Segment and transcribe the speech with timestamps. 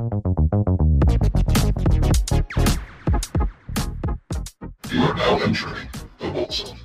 [0.00, 0.06] You
[4.96, 5.88] are now entering
[6.18, 6.78] the Bolt Zone.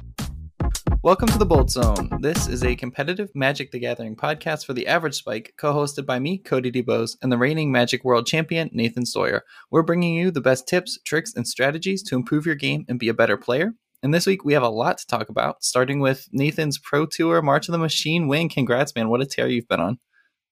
[1.01, 2.09] Welcome to the Bolt Zone.
[2.19, 6.19] This is a competitive Magic the Gathering podcast for the average spike, co hosted by
[6.19, 9.43] me, Cody DeBose, and the reigning Magic World Champion, Nathan Steuer.
[9.71, 13.07] We're bringing you the best tips, tricks, and strategies to improve your game and be
[13.07, 13.75] a better player.
[14.03, 17.41] And this week we have a lot to talk about, starting with Nathan's Pro Tour
[17.41, 18.49] March of the Machine win.
[18.49, 19.07] Congrats, man.
[19.07, 19.99] What a tear you've been on.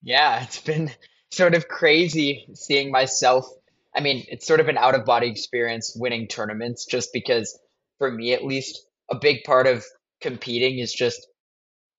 [0.02, 0.90] Yeah, it's been
[1.36, 3.46] sort of crazy seeing myself.
[3.94, 7.58] I mean, it's sort of an out of body experience winning tournaments, just because
[7.98, 9.84] for me at least, a big part of
[10.20, 11.26] competing is just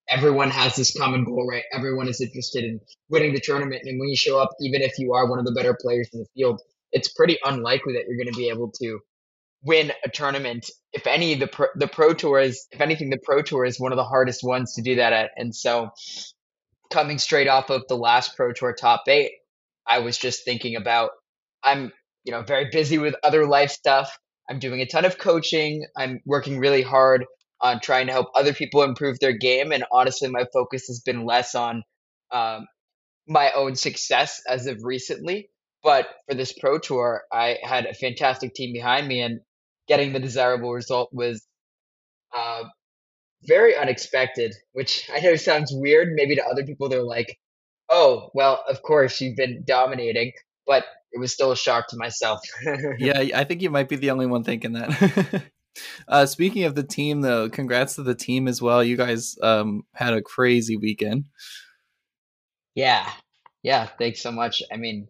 [0.10, 1.64] everyone has this common goal, right?
[1.72, 3.84] Everyone is interested in winning the tournament.
[3.86, 6.20] And when you show up, even if you are one of the better players in
[6.20, 6.62] the field,
[6.92, 9.00] it's pretty unlikely that you're going to be able to
[9.64, 10.70] win a tournament.
[10.94, 13.92] If any, the pro, the pro tour is, if anything, the pro tour is one
[13.92, 15.32] of the hardest ones to do that at.
[15.36, 15.90] And so,
[16.92, 19.32] coming straight off of the last pro tour top eight,
[19.88, 21.12] I was just thinking about
[21.64, 21.92] I'm
[22.24, 24.18] you know very busy with other life stuff.
[24.50, 25.86] I'm doing a ton of coaching.
[25.98, 27.26] I'm working really hard
[27.62, 31.26] on trying to help other people improve their game, and honestly, my focus has been
[31.26, 31.84] less on
[32.32, 32.66] um,
[33.28, 35.50] my own success as of recently.
[35.84, 39.40] But for this pro tour, I had a fantastic team behind me, and
[39.88, 41.46] getting the desirable result was
[42.36, 42.64] uh,
[43.48, 44.54] very unexpected.
[44.74, 46.10] Which I know sounds weird.
[46.14, 47.38] Maybe to other people, they're like,
[47.90, 50.34] "Oh, well, of course you've been dominating,"
[50.66, 52.42] but it was still a shock to myself.
[52.98, 55.44] yeah, I think you might be the only one thinking that.
[56.08, 58.84] uh, speaking of the team, though, congrats to the team as well.
[58.84, 61.26] You guys um, had a crazy weekend.
[62.76, 63.10] Yeah,
[63.64, 63.88] yeah.
[63.98, 64.62] Thanks so much.
[64.72, 65.08] I mean,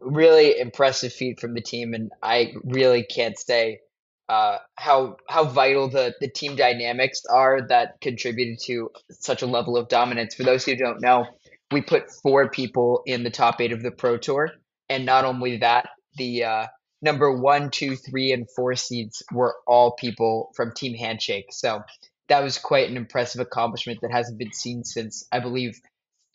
[0.00, 3.80] really impressive feat from the team, and I really can't say
[4.28, 9.76] uh, how how vital the the team dynamics are that contributed to such a level
[9.76, 10.34] of dominance.
[10.34, 11.26] For those who don't know,
[11.70, 14.50] we put four people in the top eight of the Pro Tour,
[14.88, 16.66] and not only that, the uh,
[17.00, 21.46] number one, two, three, and four seeds were all people from Team Handshake.
[21.50, 21.82] So
[22.28, 25.80] that was quite an impressive accomplishment that hasn't been seen since I believe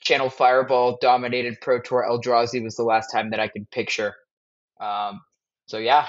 [0.02, 4.16] Channel Fireball dominated Pro Tour Eldrazi was the last time that I could picture.
[4.82, 5.22] Um,
[5.68, 6.08] so yeah,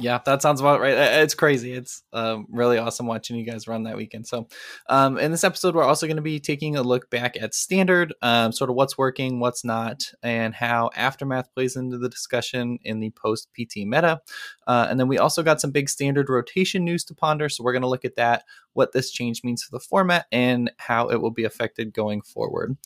[0.00, 0.94] yeah, that sounds about right.
[0.94, 1.72] It's crazy.
[1.72, 4.26] It's um, really awesome watching you guys run that weekend.
[4.26, 4.48] So,
[4.88, 8.14] um, in this episode, we're also going to be taking a look back at standard,
[8.22, 13.00] um, sort of what's working, what's not, and how aftermath plays into the discussion in
[13.00, 14.20] the post PT meta.
[14.66, 17.48] Uh, and then we also got some big standard rotation news to ponder.
[17.48, 20.70] So we're going to look at that, what this change means for the format, and
[20.78, 22.76] how it will be affected going forward.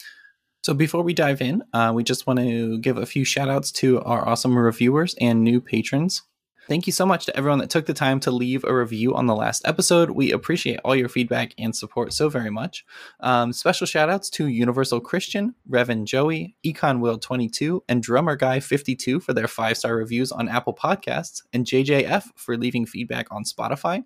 [0.63, 3.73] So before we dive in, uh, we just want to give a few shout outs
[3.73, 6.23] to our awesome reviewers and new patrons.
[6.71, 9.27] Thank you so much to everyone that took the time to leave a review on
[9.27, 10.11] the last episode.
[10.11, 12.85] We appreciate all your feedback and support so very much.
[13.19, 18.61] Um, special shout outs to Universal Christian, Revan Joey, Econ Will 22, and Drummer Guy
[18.61, 23.43] 52 for their five star reviews on Apple Podcasts, and JJF for leaving feedback on
[23.43, 24.05] Spotify.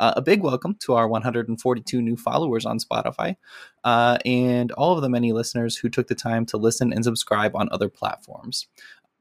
[0.00, 3.36] Uh, a big welcome to our 142 new followers on Spotify,
[3.84, 7.54] uh, and all of the many listeners who took the time to listen and subscribe
[7.54, 8.68] on other platforms.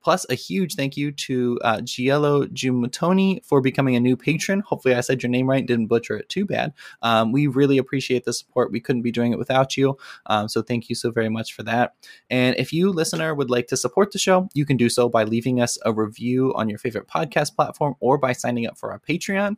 [0.06, 4.60] Plus, a huge thank you to uh, Giello Jumutoni for becoming a new patron.
[4.60, 6.74] Hopefully, I said your name right, didn't butcher it too bad.
[7.02, 8.72] Um, we really appreciate the support.
[8.72, 9.98] We couldn't be doing it without you.
[10.28, 11.96] Um, so, thank you so very much for that.
[12.30, 15.24] And if you, listener, would like to support the show, you can do so by
[15.24, 19.00] leaving us a review on your favorite podcast platform or by signing up for our
[19.00, 19.58] Patreon.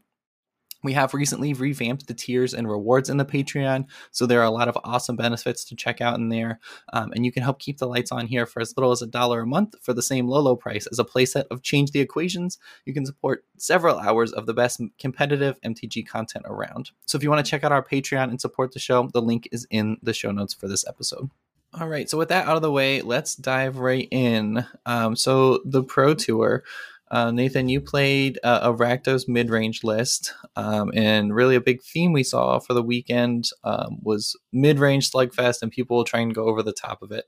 [0.88, 4.50] We have recently revamped the tiers and rewards in the Patreon, so there are a
[4.50, 6.62] lot of awesome benefits to check out in there.
[6.94, 9.06] Um, and you can help keep the lights on here for as little as a
[9.06, 12.00] dollar a month for the same low, low price as a playset of Change the
[12.00, 12.58] Equations.
[12.86, 16.92] You can support several hours of the best competitive MTG content around.
[17.06, 19.50] So if you want to check out our Patreon and support the show, the link
[19.52, 21.30] is in the show notes for this episode.
[21.74, 24.66] All right, so with that out of the way, let's dive right in.
[24.86, 26.64] Um, so the Pro Tour.
[27.10, 31.82] Uh, Nathan, you played uh, a Rakdos mid range list, um, and really a big
[31.82, 36.36] theme we saw for the weekend um, was mid range slugfest and people trying to
[36.36, 37.26] go over the top of it.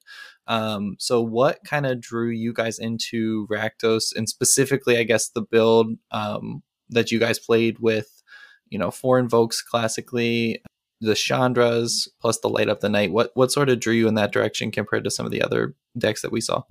[0.48, 5.42] Um, so, what kind of drew you guys into Rakdos, and specifically, I guess, the
[5.42, 8.22] build um, that you guys played with,
[8.68, 10.62] you know, four invokes classically,
[11.02, 13.12] the Chandras plus the light up the night?
[13.12, 15.76] What what sort of drew you in that direction compared to some of the other
[15.98, 16.64] decks that we saw?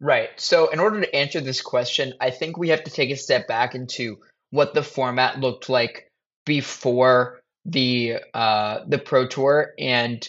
[0.00, 0.30] Right.
[0.36, 3.46] So, in order to answer this question, I think we have to take a step
[3.46, 4.18] back into
[4.50, 6.08] what the format looked like
[6.46, 10.26] before the uh, the Pro Tour and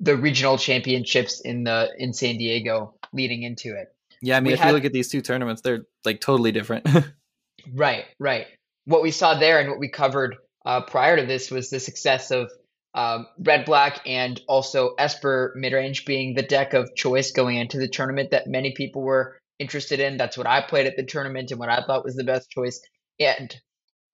[0.00, 3.94] the regional championships in the in San Diego leading into it.
[4.20, 6.50] Yeah, I mean, we if had, you look at these two tournaments, they're like totally
[6.50, 6.88] different.
[7.72, 8.46] right, right.
[8.86, 10.36] What we saw there and what we covered
[10.66, 12.50] uh, prior to this was the success of
[12.94, 17.88] um, red black and also Esper midrange being the deck of choice going into the
[17.88, 20.16] tournament that many people were interested in.
[20.16, 22.80] That's what I played at the tournament and what I thought was the best choice.
[23.18, 23.54] And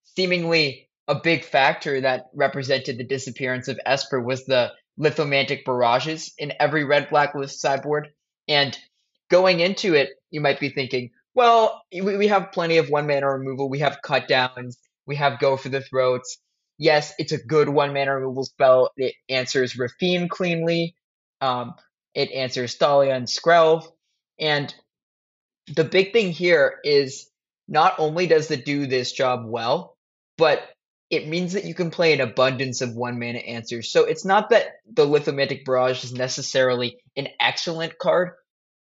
[0.05, 6.53] seemingly a big factor that represented the disappearance of Esper was the lithomantic barrages in
[6.61, 8.09] every red black list sideboard.
[8.47, 8.79] And
[9.31, 13.31] going into it, you might be thinking, well, we, we have plenty of one mana
[13.31, 13.69] removal.
[13.69, 14.79] We have cut downs.
[15.07, 16.39] We have go for the throats.
[16.79, 18.91] Yes, it's a good one mana removal spell.
[18.97, 20.95] It answers Raffine cleanly.
[21.41, 21.75] Um,
[22.15, 23.85] it answers Thalia and Skrelv.
[24.41, 24.73] And
[25.75, 27.29] the big thing here is
[27.67, 29.97] not only does it do this job well,
[30.37, 30.63] but
[31.11, 33.91] it means that you can play an abundance of one mana answers.
[33.91, 38.33] So it's not that the Lithomantic Barrage is necessarily an excellent card.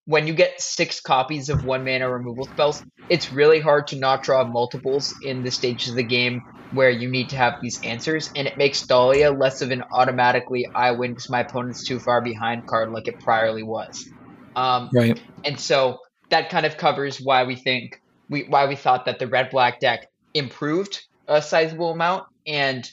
[0.08, 4.22] When you get six copies of one mana removal spells, it's really hard to not
[4.22, 6.40] draw multiples in the stages of the game
[6.72, 10.66] where you need to have these answers, and it makes Thalia less of an automatically
[10.74, 14.02] I win because my opponent's too far behind card like it priorly was.
[14.56, 15.20] Um, right.
[15.44, 15.98] And so
[16.30, 18.00] that kind of covers why we think
[18.30, 22.24] we why we thought that the red black deck improved a sizable amount.
[22.46, 22.90] And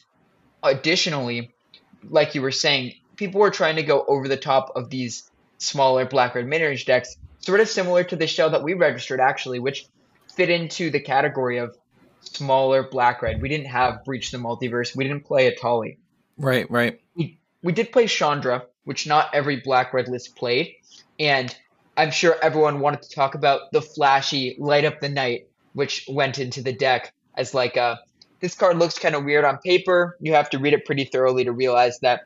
[0.63, 1.55] additionally,
[2.03, 6.05] like you were saying, people were trying to go over the top of these smaller
[6.05, 9.85] black red mid-range decks, sort of similar to the shell that we registered actually, which
[10.33, 11.77] fit into the category of
[12.21, 13.41] smaller black red.
[13.41, 14.95] We didn't have Breach the Multiverse.
[14.95, 15.97] We didn't play Etali.
[16.37, 16.99] Right, right.
[17.15, 20.75] We we did play Chandra, which not every black red list played,
[21.19, 21.55] and
[21.97, 26.39] I'm sure everyone wanted to talk about the flashy light up the night, which went
[26.39, 27.99] into the deck as like a
[28.41, 30.17] this card looks kind of weird on paper.
[30.19, 32.21] You have to read it pretty thoroughly to realize that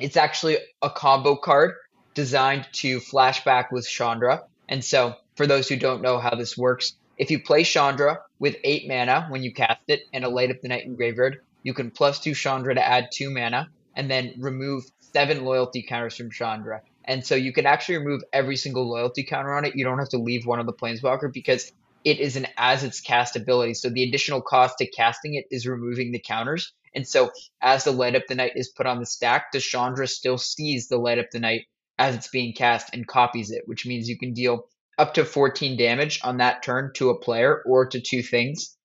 [0.00, 1.74] it's actually a combo card
[2.18, 4.42] designed to flashback with Chandra.
[4.68, 8.56] And so, for those who don't know how this works, if you play Chandra with
[8.64, 11.74] eight mana when you cast it and a Light Up the Night in graveyard, you
[11.74, 14.82] can plus two Chandra to add two mana and then remove
[15.12, 16.82] seven loyalty counters from Chandra.
[17.04, 19.76] And so you can actually remove every single loyalty counter on it.
[19.76, 21.70] You don't have to leave one of the Planeswalker because
[22.02, 23.74] it is an as its cast ability.
[23.74, 26.72] So the additional cost to casting it is removing the counters.
[26.96, 27.30] And so
[27.62, 30.88] as the light up the night is put on the stack, the Chandra still sees
[30.88, 31.66] the light up the night
[31.98, 34.66] as it's being cast and copies it, which means you can deal
[34.98, 38.76] up to 14 damage on that turn to a player or to two things.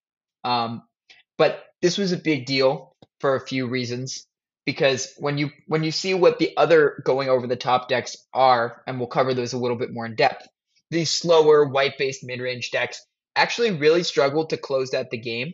[0.43, 0.83] Um,
[1.37, 4.27] but this was a big deal for a few reasons
[4.65, 8.83] because when you when you see what the other going over the top decks are,
[8.87, 10.47] and we'll cover those a little bit more in depth,
[10.91, 13.05] these slower white based mid range decks
[13.35, 15.53] actually really struggled to close out the game.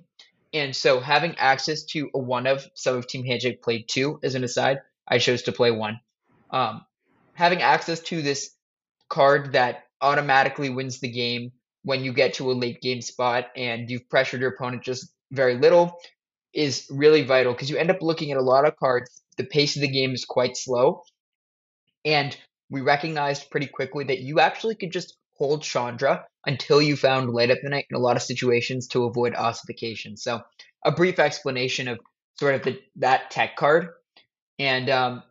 [0.53, 4.35] And so having access to a one of some of Team Handshake played two as
[4.35, 5.99] an aside, I chose to play one.
[6.51, 6.81] Um,
[7.39, 8.51] having access to this
[9.07, 11.53] card that automatically wins the game
[11.83, 15.55] when you get to a late game spot and you've pressured your opponent just very
[15.55, 15.97] little
[16.53, 19.23] is really vital because you end up looking at a lot of cards.
[19.37, 21.03] The pace of the game is quite slow.
[22.03, 22.35] And
[22.69, 27.51] we recognized pretty quickly that you actually could just hold Chandra until you found Light
[27.51, 30.17] Up the Night in a lot of situations to avoid ossification.
[30.17, 30.41] So,
[30.83, 31.99] a brief explanation of
[32.37, 33.87] sort of the, that tech card.
[34.57, 35.23] And um,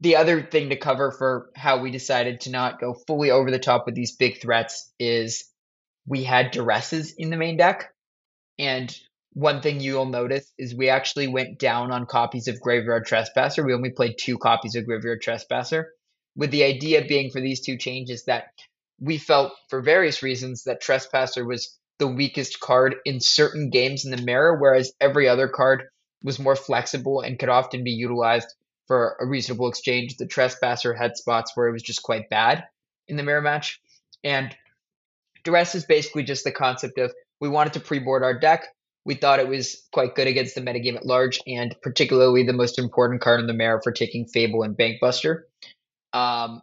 [0.00, 3.58] the other thing to cover for how we decided to not go fully over the
[3.58, 5.44] top with these big threats is
[6.06, 7.92] we had duresses in the main deck.
[8.58, 8.94] And
[9.32, 13.64] one thing you'll notice is we actually went down on copies of Graveyard Trespasser.
[13.64, 15.92] We only played two copies of Graveyard Trespasser,
[16.34, 18.46] with the idea being for these two changes that
[18.98, 24.10] we felt for various reasons that Trespasser was the weakest card in certain games in
[24.10, 25.84] the mirror, whereas every other card
[26.22, 28.48] was more flexible and could often be utilized
[28.90, 30.16] for a reasonable exchange.
[30.16, 32.64] The Trespasser had spots where it was just quite bad
[33.06, 33.80] in the mirror match.
[34.24, 34.52] And
[35.44, 38.66] Duress is basically just the concept of we wanted to pre-board our deck.
[39.04, 42.80] We thought it was quite good against the metagame at large, and particularly the most
[42.80, 45.42] important card in the mirror for taking Fable and Bankbuster.
[46.12, 46.60] Um,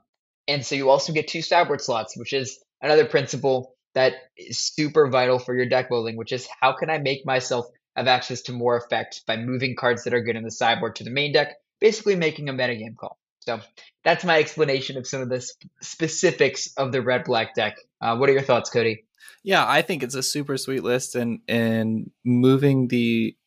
[0.49, 5.07] and so you also get two sideboard slots, which is another principle that is super
[5.07, 8.51] vital for your deck building, which is how can I make myself have access to
[8.51, 11.55] more effect by moving cards that are good in the sideboard to the main deck,
[11.79, 13.17] basically making a metagame call.
[13.39, 13.61] So
[14.03, 17.77] that's my explanation of some of the sp- specifics of the red black deck.
[18.01, 19.05] Uh, what are your thoughts, Cody?
[19.43, 23.37] Yeah, I think it's a super sweet list, and and moving the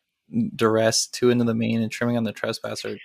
[0.54, 2.96] duress two into the main and trimming on the trespasser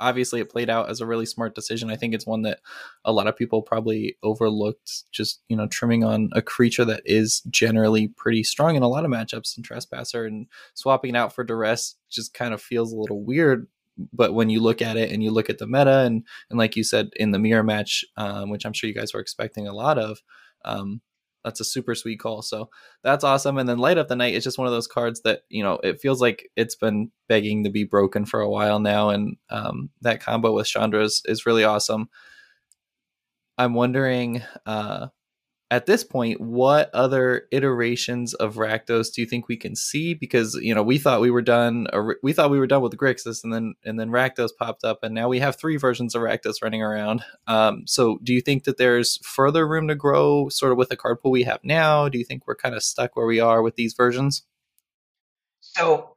[0.00, 2.60] obviously it played out as a really smart decision i think it's one that
[3.04, 7.42] a lot of people probably overlooked just you know trimming on a creature that is
[7.50, 11.44] generally pretty strong in a lot of matchups and trespasser and swapping it out for
[11.44, 13.66] duress just kind of feels a little weird
[14.12, 16.76] but when you look at it and you look at the meta and and like
[16.76, 19.72] you said in the mirror match um, which i'm sure you guys were expecting a
[19.72, 20.18] lot of
[20.64, 21.00] um,
[21.44, 22.42] that's a super sweet call.
[22.42, 22.70] So
[23.02, 23.58] that's awesome.
[23.58, 25.78] And then Light Up the Night is just one of those cards that, you know,
[25.84, 29.10] it feels like it's been begging to be broken for a while now.
[29.10, 32.08] And um, that combo with Chandra is, is really awesome.
[33.58, 35.08] I'm wondering, uh,
[35.74, 40.14] at this point, what other iterations of Rakdos do you think we can see?
[40.14, 42.92] Because you know we thought we were done, or we thought we were done with
[42.92, 46.14] the Grixis, and then and then Rakdos popped up, and now we have three versions
[46.14, 47.24] of Rakdos running around.
[47.48, 50.96] Um, so, do you think that there's further room to grow, sort of with the
[50.96, 52.08] card pool we have now?
[52.08, 54.44] Do you think we're kind of stuck where we are with these versions?
[55.60, 56.14] So,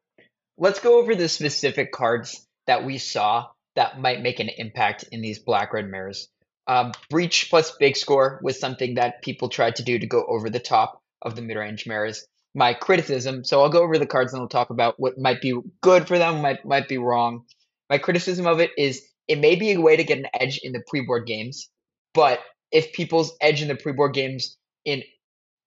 [0.55, 5.21] let's go over the specific cards that we saw that might make an impact in
[5.21, 6.29] these black red mirrors.
[7.09, 10.59] Breach plus big score was something that people tried to do to go over the
[10.59, 12.25] top of the mid range mirrors.
[12.53, 15.59] My criticism, so I'll go over the cards and we'll talk about what might be
[15.81, 17.45] good for them, might might be wrong.
[17.89, 20.73] My criticism of it is it may be a way to get an edge in
[20.73, 21.69] the pre-board games,
[22.13, 22.39] but
[22.71, 25.03] if people's edge in the pre-board games in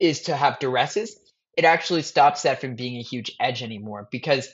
[0.01, 1.11] is to have duresses,
[1.57, 4.49] it actually stops that from being a huge edge anymore because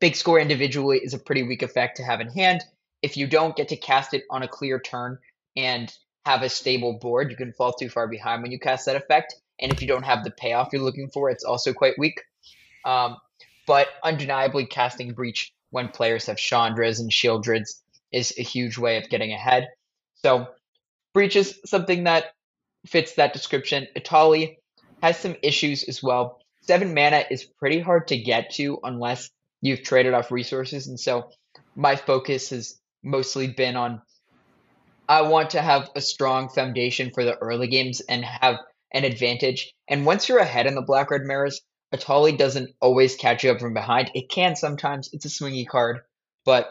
[0.00, 2.62] big score individually is a pretty weak effect to have in hand.
[3.02, 5.18] If you don't get to cast it on a clear turn,
[5.60, 5.92] and
[6.26, 9.34] have a stable board, you can fall too far behind when you cast that effect.
[9.60, 12.22] And if you don't have the payoff you're looking for, it's also quite weak.
[12.84, 13.16] Um,
[13.66, 17.80] but undeniably, casting Breach when players have Chandras and Sheoldreds
[18.12, 19.68] is a huge way of getting ahead.
[20.16, 20.48] So,
[21.12, 22.32] Breach is something that
[22.86, 23.86] fits that description.
[23.96, 24.56] Etali
[25.02, 26.40] has some issues as well.
[26.62, 30.88] Seven mana is pretty hard to get to unless you've traded off resources.
[30.88, 31.30] And so,
[31.76, 34.02] my focus has mostly been on
[35.10, 38.58] I want to have a strong foundation for the early games and have
[38.94, 39.74] an advantage.
[39.88, 41.60] And once you're ahead in the black red mirrors,
[41.92, 44.12] Etali doesn't always catch you up from behind.
[44.14, 45.10] It can sometimes.
[45.12, 46.02] It's a swingy card,
[46.44, 46.70] but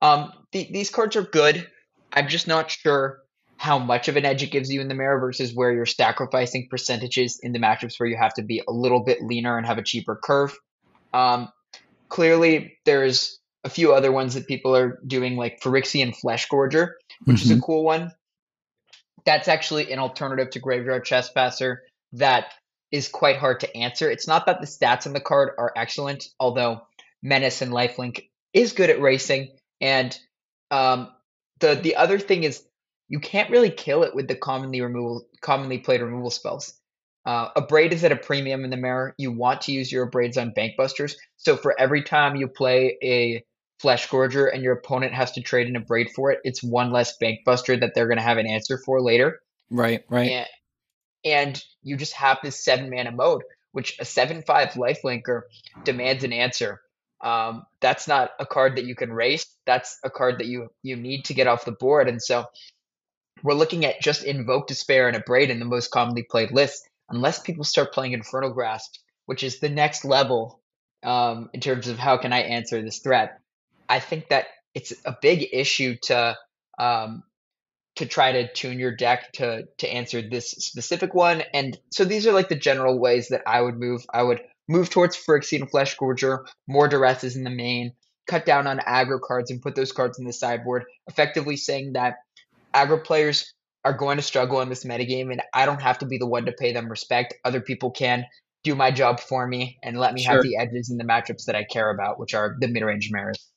[0.00, 1.68] um, th- these cards are good.
[2.12, 3.18] I'm just not sure
[3.56, 6.68] how much of an edge it gives you in the mirror versus where you're sacrificing
[6.70, 9.78] percentages in the matchups where you have to be a little bit leaner and have
[9.78, 10.56] a cheaper curve.
[11.12, 11.48] Um,
[12.08, 16.92] clearly, there's a few other ones that people are doing, like Phyrexian Fleshgorger,
[17.24, 17.44] which mm-hmm.
[17.44, 17.62] is a mm-hmm.
[17.62, 18.12] cool one.
[19.24, 21.82] That's actually an alternative to Graveyard Trespasser
[22.14, 22.46] that
[22.90, 24.10] is quite hard to answer.
[24.10, 26.82] It's not that the stats on the card are excellent, although
[27.22, 29.56] Menace and Lifelink is good at racing.
[29.80, 30.16] And
[30.70, 31.08] um,
[31.60, 32.62] the the other thing is
[33.08, 36.74] you can't really kill it with the commonly removal commonly played removal spells.
[37.24, 39.14] Uh, Abrade is at a premium in the mirror.
[39.16, 41.14] You want to use your Abrades on Bankbusters.
[41.36, 43.44] So for every time you play a
[43.82, 47.80] Fleshgorger and your opponent has to trade in Abrade for it, it's one less Bankbuster
[47.80, 49.40] that they're going to have an answer for later.
[49.70, 50.30] Right, right.
[50.30, 50.46] And,
[51.24, 55.42] and you just have this seven mana mode, which a seven five lifelinker
[55.84, 56.80] demands an answer.
[57.22, 59.46] Um, that's not a card that you can race.
[59.64, 62.08] That's a card that you you need to get off the board.
[62.08, 62.46] And so
[63.42, 67.40] we're looking at just Invoke Despair and Abrade in the most commonly played list, unless
[67.40, 68.94] people start playing Infernal Grasp,
[69.26, 70.60] which is the next level
[71.02, 73.40] um, in terms of how can I answer this threat.
[73.92, 76.34] I think that it's a big issue to
[76.78, 77.22] um,
[77.96, 81.42] to try to tune your deck to to answer this specific one.
[81.52, 84.00] And so these are like the general ways that I would move.
[84.12, 87.92] I would move towards Phyrexian Fleshgorger, more duresses in the main,
[88.26, 92.14] cut down on aggro cards and put those cards in the sideboard, effectively saying that
[92.74, 93.52] aggro players
[93.84, 96.46] are going to struggle in this metagame and I don't have to be the one
[96.46, 97.34] to pay them respect.
[97.44, 98.24] Other people can
[98.64, 100.34] do my job for me and let me sure.
[100.34, 103.10] have the edges in the matchups that I care about, which are the mid range
[103.12, 103.51] mirrors.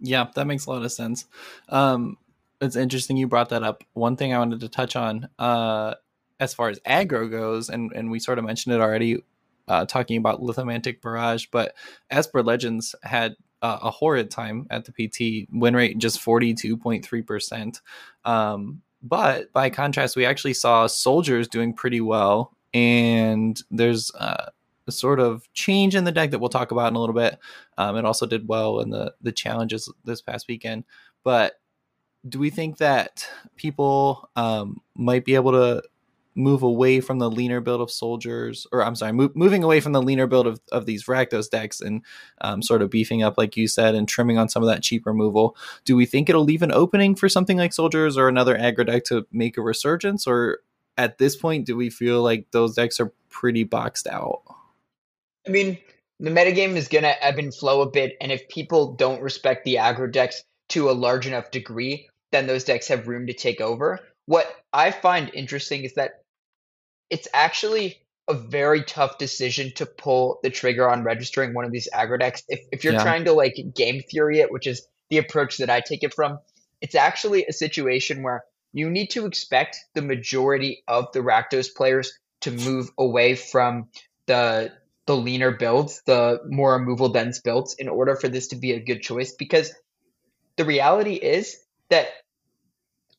[0.00, 1.26] Yeah, that makes a lot of sense.
[1.68, 2.18] Um,
[2.60, 3.84] it's interesting you brought that up.
[3.94, 5.94] One thing I wanted to touch on, uh,
[6.40, 9.22] as far as aggro goes, and and we sort of mentioned it already,
[9.68, 11.74] uh, talking about Lithomantic Barrage, but
[12.10, 15.48] Esper Legends had uh, a horrid time at the PT.
[15.52, 17.80] Win rate just forty two point three percent.
[18.24, 24.50] Um, but by contrast, we actually saw soldiers doing pretty well, and there's uh,
[24.92, 27.38] sort of change in the deck that we'll talk about in a little bit.
[27.78, 30.84] Um, it also did well in the the challenges this past weekend.
[31.24, 31.54] But
[32.28, 33.26] do we think that
[33.56, 35.82] people um, might be able to
[36.36, 40.02] move away from the leaner build of soldiers, or I'm sorry, moving away from the
[40.02, 42.02] leaner build of, of these Rakdos decks and
[42.42, 45.06] um, sort of beefing up, like you said, and trimming on some of that cheap
[45.06, 45.56] removal?
[45.86, 49.04] Do we think it'll leave an opening for something like soldiers or another aggro deck
[49.04, 50.60] to make a resurgence, or
[50.98, 54.42] at this point, do we feel like those decks are pretty boxed out?
[55.46, 55.78] I mean,
[56.20, 59.76] the metagame is gonna ebb and flow a bit, and if people don't respect the
[59.76, 64.00] aggro decks to a large enough degree, then those decks have room to take over.
[64.26, 66.22] What I find interesting is that
[67.10, 71.88] it's actually a very tough decision to pull the trigger on registering one of these
[71.94, 72.42] aggro decks.
[72.48, 73.02] If if you're yeah.
[73.02, 76.38] trying to like game theory it, which is the approach that I take it from,
[76.80, 82.12] it's actually a situation where you need to expect the majority of the Rakdos players
[82.40, 83.88] to move away from
[84.26, 84.72] the
[85.06, 88.80] the leaner builds, the more removal dense builds, in order for this to be a
[88.80, 89.34] good choice.
[89.34, 89.72] Because
[90.56, 91.56] the reality is
[91.90, 92.08] that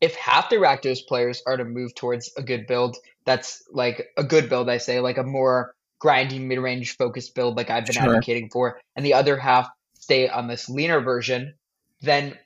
[0.01, 4.23] if half the Rakdos players are to move towards a good build, that's like a
[4.23, 7.95] good build, I say, like a more grindy mid range focused build, like I've been
[7.95, 8.03] Sure.
[8.03, 11.55] advocating for, and the other half stay on this leaner version,
[12.01, 12.37] then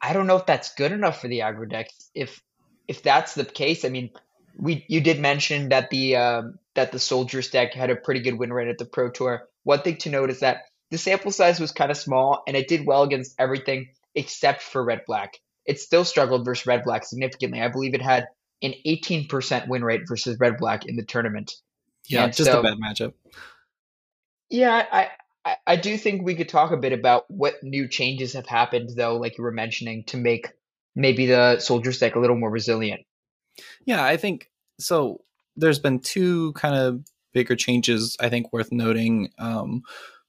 [0.00, 2.10] I don't know if that's good enough for the aggro decks.
[2.14, 2.40] If
[2.88, 4.10] if that's the case, I mean,
[4.56, 8.38] we you did mention that the um, that the soldiers deck had a pretty good
[8.38, 9.48] win rate at the Pro Tour.
[9.64, 12.68] One thing to note is that the sample size was kind of small, and it
[12.68, 15.34] did well against everything except for red black.
[15.66, 17.60] It still struggled versus red black significantly.
[17.60, 18.28] I believe it had
[18.62, 21.52] an 18% win rate versus red black in the tournament.
[22.08, 23.12] Yeah, And just so- a bad matchup.
[24.48, 25.10] Yeah, I,
[25.44, 28.90] I I do think we could talk a bit about what new changes have happened,
[28.96, 30.48] though, like you were mentioning, to make
[30.94, 33.02] maybe the soldiers deck a little more resilient.
[33.86, 35.22] Yeah, I think so.
[35.56, 37.00] There's been two kind of
[37.32, 39.30] bigger changes I think worth noting.
[39.38, 39.82] Um,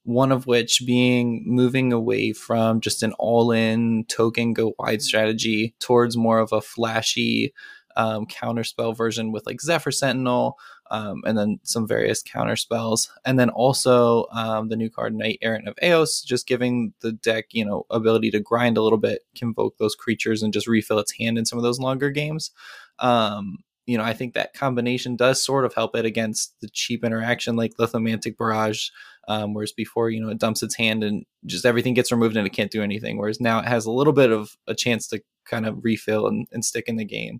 [0.03, 6.15] one of which being moving away from just an all-in token go wide strategy towards
[6.15, 7.53] more of a flashy
[7.97, 10.57] um, counterspell version with like Zephyr Sentinel,
[10.91, 15.39] um, and then some various counter spells, and then also um, the new card Knight
[15.41, 19.25] Errant of Eos, just giving the deck you know ability to grind a little bit,
[19.35, 22.51] convoke those creatures, and just refill its hand in some of those longer games.
[22.99, 27.05] Um, you know, I think that combination does sort of help it against the cheap
[27.05, 28.89] interaction like Lithomantic Barrage,
[29.29, 32.45] um, whereas before, you know, it dumps its hand and just everything gets removed and
[32.45, 33.17] it can't do anything.
[33.17, 36.47] Whereas now it has a little bit of a chance to kind of refill and,
[36.51, 37.39] and stick in the game.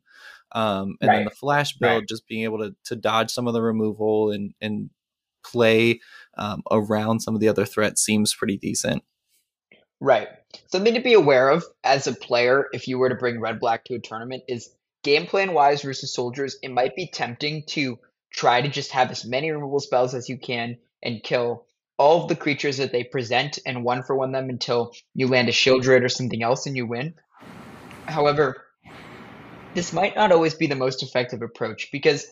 [0.54, 2.08] Um, and then the flash build, Right.
[2.08, 4.90] just being able to to dodge some of the removal and and
[5.44, 6.00] play
[6.38, 9.04] um, around some of the other threats seems pretty decent.
[10.00, 10.30] Right.
[10.68, 13.84] Something to be aware of as a player if you were to bring red black
[13.86, 14.70] to a tournament is
[15.08, 17.98] game plan wise versus soldiers, it might be tempting to
[18.30, 21.66] try to just have as many removal spells as you can and kill
[21.98, 25.48] all of the creatures that they present and one for one them until you land
[25.48, 27.14] a shield Sheoldred or something else and you win.
[28.06, 28.66] However,
[29.74, 32.28] this might not always be the most effective approach because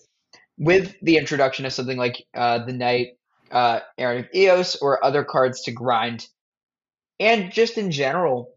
[0.58, 3.08] with the introduction of something like uh, the Knight,
[3.52, 6.28] uh, Errant of Eos, or other cards to grind,
[7.22, 8.55] and just in general,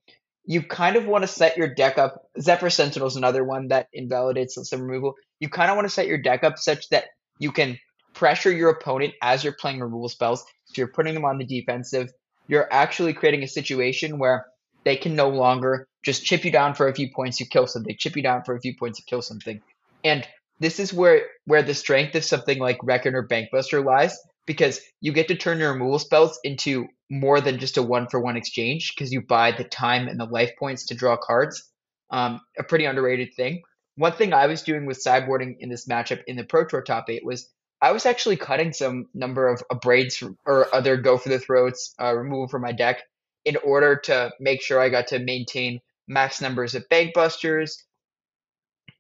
[0.49, 2.23] you kind of want to set your deck up.
[2.41, 5.15] Zephyr Sentinel is another one that invalidates some removal.
[5.41, 7.05] You kind of want to set your deck up such that
[7.39, 7.79] you can
[8.15, 10.43] pressure your opponent as you're playing removal spells.
[10.71, 12.11] If you're putting them on the defensive,
[12.47, 14.47] you're actually creating a situation where
[14.85, 17.95] they can no longer just chip you down for a few points, you kill something,
[17.99, 19.61] chip you down for a few points, you kill something.
[20.03, 20.27] And
[20.61, 25.13] this is where where the strength of something like Reckon or Bankbuster lies, because you
[25.13, 28.95] get to turn your removal spells into more than just a one for one exchange
[28.95, 31.71] because you buy the time and the life points to draw cards.
[32.11, 33.63] Um, a pretty underrated thing.
[33.97, 37.11] One thing I was doing with sideboarding in this matchup in the Pro Tour top
[37.11, 37.51] eight was
[37.83, 39.63] I was actually cutting some number of
[40.17, 43.03] from, or other go for the throats uh, removal from my deck
[43.45, 47.73] in order to make sure I got to maintain max numbers of Bankbusters.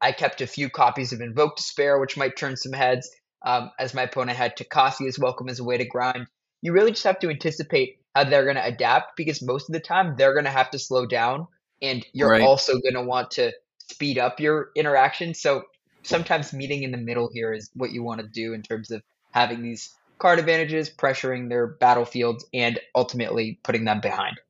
[0.00, 3.10] I kept a few copies of Invoke Despair, which might turn some heads,
[3.42, 6.26] um, as my opponent had Tocasia's Welcome as a way to grind.
[6.62, 9.80] You really just have to anticipate how they're going to adapt because most of the
[9.80, 11.46] time they're going to have to slow down,
[11.80, 12.42] and you're Right.
[12.42, 15.34] also going to want to speed up your interaction.
[15.34, 15.62] So
[16.02, 19.02] sometimes meeting in the middle here is what you want to do in terms of
[19.30, 24.40] having these card advantages, pressuring their battlefields, and ultimately putting them behind.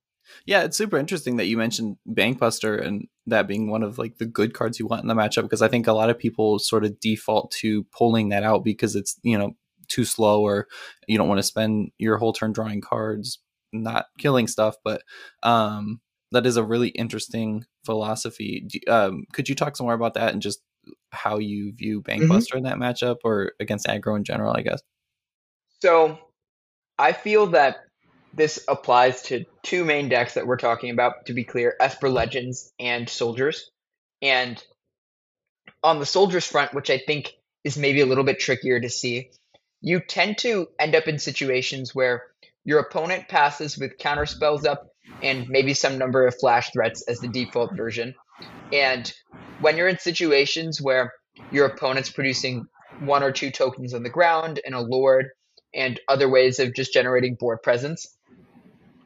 [0.46, 4.27] Yeah, it's super interesting that you mentioned Bankbuster and that being one of like the
[4.27, 6.85] good cards you want in the matchup because I think a lot of people sort
[6.85, 9.57] of default to pulling that out because it's you know
[9.88, 10.69] too slow or
[11.07, 13.38] you don't want to spend your whole turn drawing cards
[13.73, 14.77] not killing stuff.
[14.85, 15.03] But
[15.43, 16.01] um,
[16.33, 18.67] that is a really interesting philosophy.
[18.67, 20.61] Do, um, could you talk some more about that and just
[21.11, 24.55] how you view Bankbuster in that matchup or against aggro in general?
[24.57, 24.83] I guess.
[25.81, 26.19] So
[26.99, 27.77] I feel that
[28.35, 32.73] this applies to two main decks that we're talking about, to be clear Esper Legends
[32.79, 33.71] and Soldiers.
[34.23, 34.62] And
[35.83, 37.33] on the Soldiers front, which I think
[37.64, 39.31] is maybe a little bit trickier to see,
[39.81, 42.25] you tend to end up in situations where
[42.64, 44.88] your opponent passes with counter spells up
[45.23, 48.14] and maybe some number of flash threats as the default version.
[48.73, 49.12] And
[49.61, 51.12] when you're in situations where
[51.51, 52.67] your opponent's producing
[53.01, 55.31] one or two tokens on the ground and a lord
[55.75, 58.17] and other ways of just generating board presence,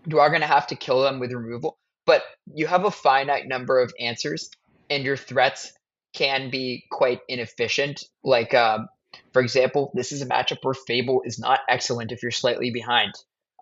[0.07, 1.79] you are going to have to kill them with removal.
[2.05, 4.51] But you have a finite number of answers,
[4.91, 5.73] and your threats
[6.13, 8.05] can be quite inefficient.
[8.25, 8.89] Like, um,
[9.33, 13.13] for example, this is a matchup where Fable is not excellent if you're slightly behind,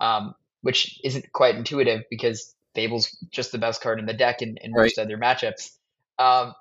[0.01, 4.57] um, which isn't quite intuitive because Fable's just the best card in the deck in,
[4.59, 5.71] in most other matchups.
[6.19, 6.55] Um,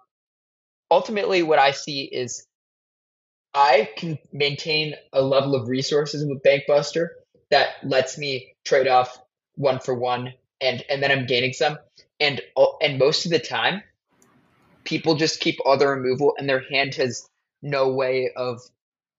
[0.92, 2.46] ultimately, what I see is
[3.54, 7.08] I can maintain a level of resources with Bankbuster
[7.52, 9.18] that lets me trade off
[9.60, 11.78] one for one, and and then I'm gaining some.
[12.19, 13.84] And oh, and most of the time,
[14.86, 17.28] people just keep all the removal and their hand has
[17.62, 18.62] no way of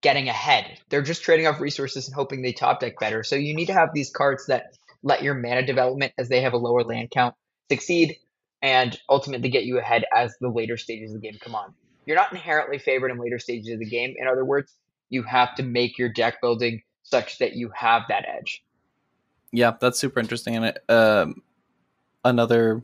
[0.03, 0.79] getting ahead.
[0.89, 3.23] They're just trading off resources and hoping they top deck better.
[3.23, 6.55] So you need to have these cards that let your mana development as they have
[6.55, 7.35] a lower land count
[7.71, 8.17] succeed
[8.63, 11.75] and ultimately get you ahead as the later stages of the game come on.
[12.07, 14.15] You're not inherently favored in later stages of the game.
[14.19, 14.75] In other words,
[15.11, 18.63] you have to make your deck building such that you have that edge.
[19.53, 20.57] Yeah, that's super interesting.
[20.57, 21.43] And um,
[22.25, 22.83] another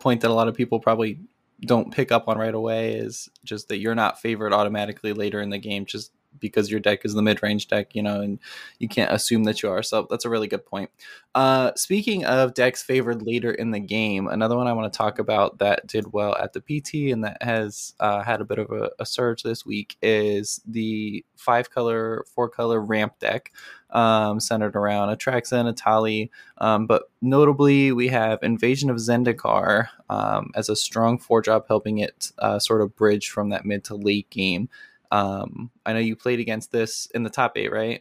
[0.00, 1.20] point that a lot of people probably
[1.62, 5.50] don't pick up on right away is just that you're not favored automatically later in
[5.50, 8.38] the game just because your deck is the mid-range deck, you know, and
[8.78, 9.82] you can't assume that you are.
[9.82, 10.90] So that's a really good point.
[11.34, 15.18] Uh, speaking of decks favored later in the game, another one I want to talk
[15.18, 18.70] about that did well at the PT and that has uh, had a bit of
[18.70, 23.52] a, a, surge this week is the five color, four color ramp deck.
[23.90, 26.30] Um, centered around Atraxa and Etali.
[26.56, 31.98] Um, but notably, we have Invasion of Zendikar um, as a strong four drop, helping
[31.98, 34.70] it uh, sort of bridge from that mid to late game.
[35.12, 38.00] Um, I know you played against this in the top eight, right?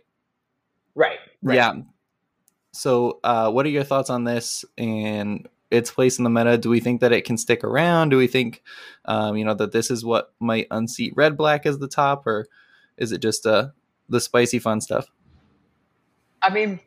[0.96, 1.20] Right.
[1.44, 1.56] right.
[1.56, 1.74] Yeah.
[2.72, 6.58] So, uh, what are your thoughts on this and its place in the meta?
[6.58, 8.10] Do we think that it can stick around?
[8.10, 8.64] Do we think,
[9.04, 12.48] um, you know, that this is what might unseat Red Black as the top, or
[12.96, 13.68] is it just uh,
[14.08, 15.12] the spicy fun stuff?
[16.42, 16.80] I mean,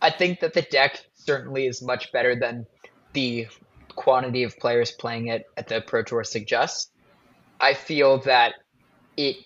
[0.00, 2.66] I think that the deck certainly is much better than
[3.14, 3.48] the
[3.96, 6.92] quantity of players playing it at the Pro Tour suggests.
[7.58, 8.54] I feel that
[9.16, 9.36] it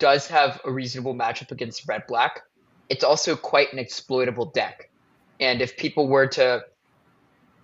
[0.00, 2.40] does have a reasonable matchup against red black.
[2.88, 4.90] It's also quite an exploitable deck.
[5.38, 6.64] And if people were to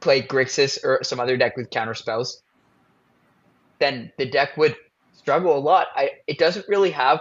[0.01, 2.43] play Grixis or some other deck with counter spells,
[3.81, 4.77] then the deck would
[5.13, 5.89] struggle a lot.
[5.95, 7.21] I it doesn't really have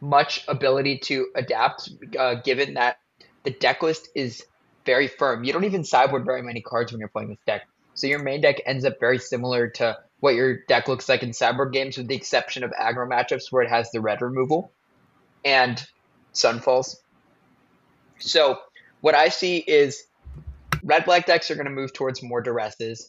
[0.00, 2.96] much ability to adapt, uh, given that
[3.42, 4.42] the deck list is
[4.86, 5.44] very firm.
[5.44, 7.62] You don't even sideboard very many cards when you're playing this deck.
[7.94, 11.34] So your main deck ends up very similar to what your deck looks like in
[11.34, 14.72] sideboard games, with the exception of aggro matchups where it has the red removal
[15.44, 15.86] and
[16.32, 16.96] Sunfalls.
[18.20, 18.58] So
[19.02, 20.02] what I see is
[20.82, 23.02] red black decks are going to move towards more duresses.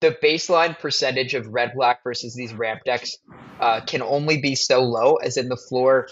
[0.00, 3.16] The baseline percentage of red black versus these ramp decks
[3.60, 6.08] uh, can only be so low, as in the floor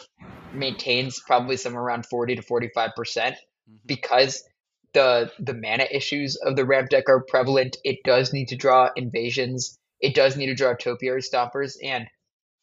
[0.52, 3.74] maintains probably somewhere around 40 to 45 percent mm-hmm.
[3.86, 4.44] because
[4.92, 7.76] the the mana issues of the ramp deck are prevalent.
[7.82, 9.77] It does need to draw invasions.
[10.00, 12.06] It does need to draw topiary stompers, and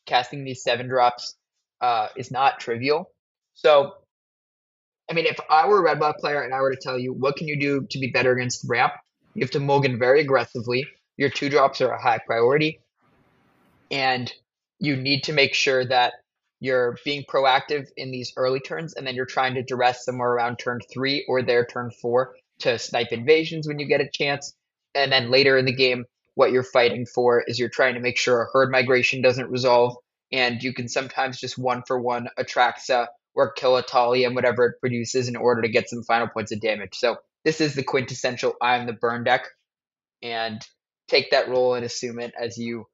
[0.05, 1.35] casting these seven drops
[1.81, 3.09] uh, is not trivial.
[3.53, 3.93] So,
[5.09, 7.13] I mean, if I were a red black player and I were to tell you
[7.13, 8.93] what can you do to be better against ramp,
[9.33, 10.87] you have to mulligan very aggressively.
[11.17, 12.79] Your two drops are a high priority,
[13.91, 14.31] and
[14.79, 16.13] you need to make sure that
[16.59, 20.57] you're being proactive in these early turns, and then you're trying to duress somewhere around
[20.57, 24.53] turn three or their turn four to snipe invasions when you get a chance.
[24.93, 28.17] And then later in the game, what you're fighting for is you're trying to make
[28.17, 29.97] sure a herd migration doesn't resolve,
[30.31, 34.79] and you can sometimes just one for one Atraxa or kill Etali and whatever it
[34.79, 36.95] produces in order to get some final points of damage.
[36.95, 39.47] So this is the quintessential I am the burn deck,
[40.21, 40.61] and
[41.07, 42.87] take that role and assume it as you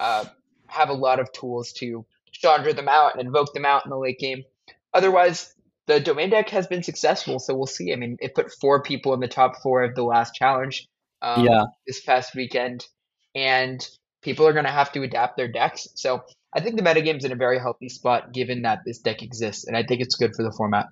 [0.00, 0.24] uh,
[0.66, 3.96] have a lot of tools to Chandra them out and invoke them out in the
[3.96, 4.44] late game.
[4.92, 5.54] Otherwise,
[5.86, 7.92] the domain deck has been successful, so we'll see.
[7.92, 10.88] I mean, it put four people in the top four of the last challenge
[11.26, 11.64] um, yeah.
[11.86, 12.86] this past weekend,
[13.34, 13.86] and
[14.22, 15.88] people are going to have to adapt their decks.
[15.94, 16.22] So
[16.54, 19.76] I think the metagame's in a very healthy spot given that this deck exists, and
[19.76, 20.86] I think it's good for the format.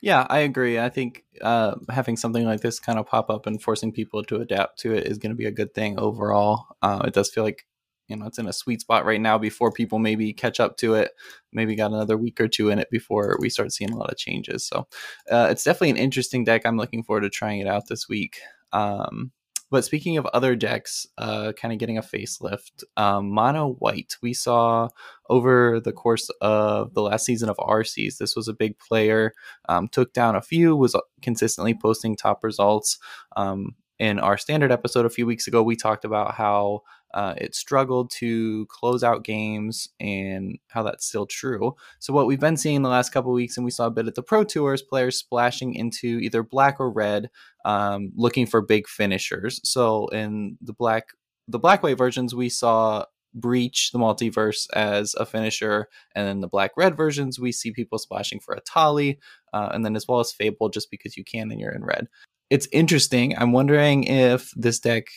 [0.00, 0.78] Yeah, I agree.
[0.78, 4.36] I think uh, having something like this kind of pop up and forcing people to
[4.36, 6.66] adapt to it is going to be a good thing overall.
[6.82, 7.64] Uh, it does feel like
[8.08, 10.94] you know it's in a sweet spot right now before people maybe catch up to
[10.94, 11.12] it
[11.52, 14.16] maybe got another week or two in it before we start seeing a lot of
[14.16, 14.88] changes so
[15.30, 18.38] uh, it's definitely an interesting deck i'm looking forward to trying it out this week
[18.72, 19.30] um,
[19.70, 24.32] but speaking of other decks uh, kind of getting a facelift um, mono white we
[24.32, 24.88] saw
[25.28, 29.32] over the course of the last season of rcs this was a big player
[29.68, 32.98] um, took down a few was consistently posting top results
[33.36, 36.82] um, in our standard episode a few weeks ago we talked about how
[37.14, 41.74] uh, it struggled to close out games and how that's still true.
[41.98, 44.14] So what we've been seeing the last couple weeks, and we saw a bit at
[44.14, 47.30] the Pro Tours, players splashing into either black or red,
[47.64, 49.60] um, looking for big finishers.
[49.64, 51.08] So in the black
[51.50, 56.48] the black white versions, we saw breach the multiverse as a finisher and then the
[56.48, 59.18] black red versions we see people splashing for Etali
[59.52, 62.08] uh, and then as well as fable just because you can and you're in red
[62.50, 65.08] it's interesting i'm wondering if this deck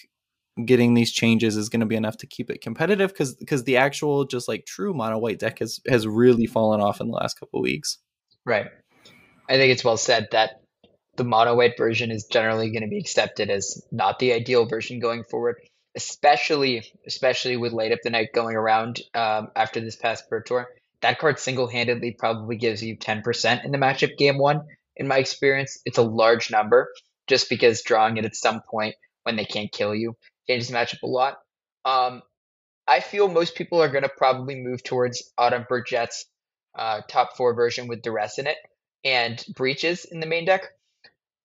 [0.66, 3.78] getting these changes is going to be enough to keep it competitive because because the
[3.78, 7.40] actual just like true mono white deck has has really fallen off in the last
[7.40, 7.98] couple weeks.
[8.46, 8.68] Right.
[9.50, 10.62] I think it's well said that
[11.16, 15.00] the mono white version is generally going to be accepted as not the ideal version
[15.00, 15.56] going forward.
[15.96, 20.68] especially especially with light up the night going around um, after this past pro tour.
[21.02, 24.62] That card single handedly probably gives you ten percent in the matchup game one.
[24.98, 26.90] In my experience, it's a large number
[27.32, 30.18] just because drawing it at some point when they can't kill you
[30.50, 31.38] changes the matchup a lot.
[31.86, 32.22] Um,
[32.86, 36.26] I feel most people are going to probably move towards Autumn Burchett's
[36.78, 38.58] uh, top four version with duress in it
[39.06, 40.74] and breaches in the main deck.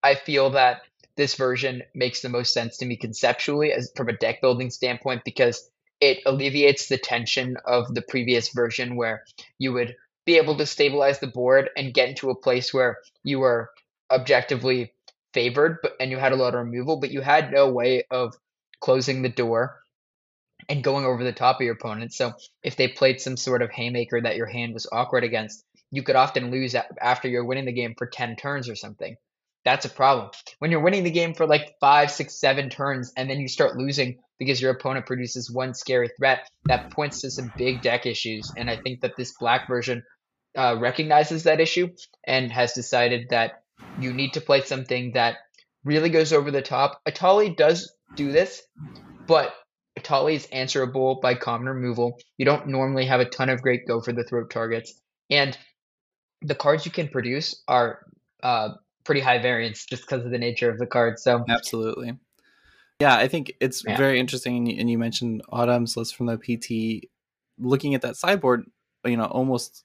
[0.02, 0.80] I feel that
[1.16, 5.22] this version makes the most sense to me conceptually as from a deck building standpoint
[5.24, 5.70] because
[6.00, 9.24] it alleviates the tension of the previous version where
[9.58, 9.94] you would
[10.24, 13.70] be able to stabilize the board and get into a place where you were
[14.10, 14.92] objectively
[15.36, 18.34] favored but and you had a lot of removal but you had no way of
[18.80, 19.80] closing the door
[20.68, 22.12] and going over the top of your opponent.
[22.12, 26.02] So if they played some sort of haymaker that your hand was awkward against, you
[26.02, 29.16] could often lose after you're winning the game for 10 turns or something.
[29.64, 30.30] That's a problem.
[30.58, 33.76] When you're winning the game for like five, six, seven turns, and then you start
[33.76, 38.52] losing because your opponent produces one scary threat, that points to some big deck issues.
[38.56, 40.04] And I think that this black version
[40.56, 41.88] uh, recognizes that issue
[42.24, 43.62] and has decided that
[44.00, 45.36] you need to play something that
[45.84, 47.00] really goes over the top.
[47.06, 48.62] Etali does do this,
[49.26, 49.54] but
[49.98, 52.18] Etali is answerable by common removal.
[52.36, 55.56] You don't normally have a ton of great go for the throat targets, and
[56.42, 58.00] the cards you can produce are
[58.42, 58.70] uh,
[59.04, 61.18] pretty high variance just because of the nature of the card.
[61.18, 62.18] So absolutely,
[63.00, 63.96] yeah, I think it's yeah.
[63.96, 64.78] very interesting.
[64.78, 67.08] And you mentioned Autumn's list from the PT.
[67.58, 68.66] Looking at that sideboard,
[69.06, 69.84] you know, almost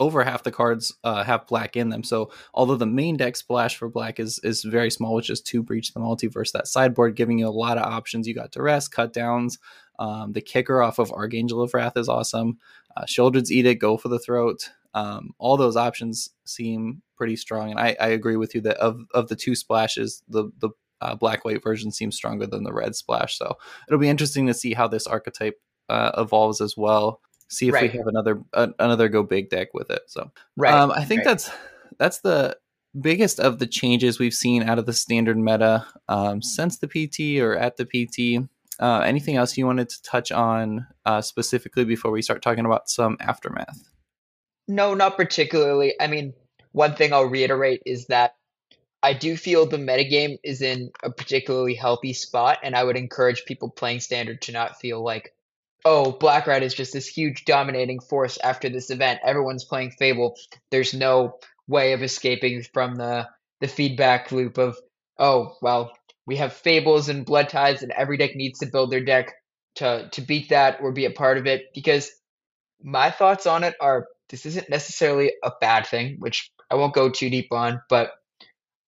[0.00, 2.02] over half the cards uh, have black in them.
[2.02, 5.62] So although the main deck splash for black is is very small, which is two
[5.62, 8.26] breach the multiverse, that sideboard giving you a lot of options.
[8.26, 9.58] You got duress, cut downs.
[9.98, 12.58] Um, the kicker off of Archangel of Wrath is awesome.
[12.96, 14.70] Uh, Sheoldred's Edict, go for the throat.
[14.94, 19.04] Um, all those options seem pretty strong, and I, I agree with you that of
[19.14, 22.94] of the two splashes, the the uh, black white version seems stronger than the red
[22.94, 23.36] splash.
[23.36, 23.56] So
[23.88, 27.20] it'll be interesting to see how this archetype uh, evolves as well
[27.52, 27.92] see if right.
[27.92, 30.02] we have another uh, another go big deck with it.
[30.06, 30.72] So right.
[30.72, 31.26] Um, I think right.
[31.26, 31.50] that's
[31.98, 32.56] that's the
[33.00, 37.40] biggest of the changes we've seen out of the standard meta um, since the PT
[37.40, 38.48] or at the PT.
[38.80, 42.88] Uh, anything else you wanted to touch on uh, specifically before we start talking about
[42.88, 43.88] some aftermath?
[44.66, 45.94] No, not particularly.
[46.00, 46.34] I mean,
[46.72, 48.34] one thing I'll reiterate is that
[49.02, 53.44] I do feel the metagame is in a particularly healthy spot, and I would encourage
[53.44, 55.34] people playing standard to not feel like
[55.84, 59.20] oh, Black Rat is just this huge dominating force after this event.
[59.24, 60.36] Everyone's playing Fable.
[60.70, 63.28] There's no way of escaping from the
[63.60, 64.76] the feedback loop of
[65.18, 65.92] oh well
[66.26, 69.32] we have fables and Blood Tithes and every deck needs to build their deck
[69.76, 72.10] to to beat that or be a part of it because
[72.82, 77.08] my thoughts on it are this isn't necessarily a bad thing which i won't go
[77.08, 78.10] too deep on but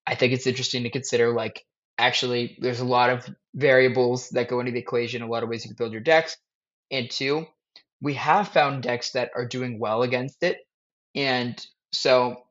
[0.06, 1.64] i think it's interesting to consider like
[1.96, 5.64] actually there's a lot of variables that go into the equation a lot of ways
[5.64, 6.36] you can build your decks
[6.90, 7.46] and two,
[8.00, 10.58] we have found decks that are doing well against it.
[11.14, 12.42] And so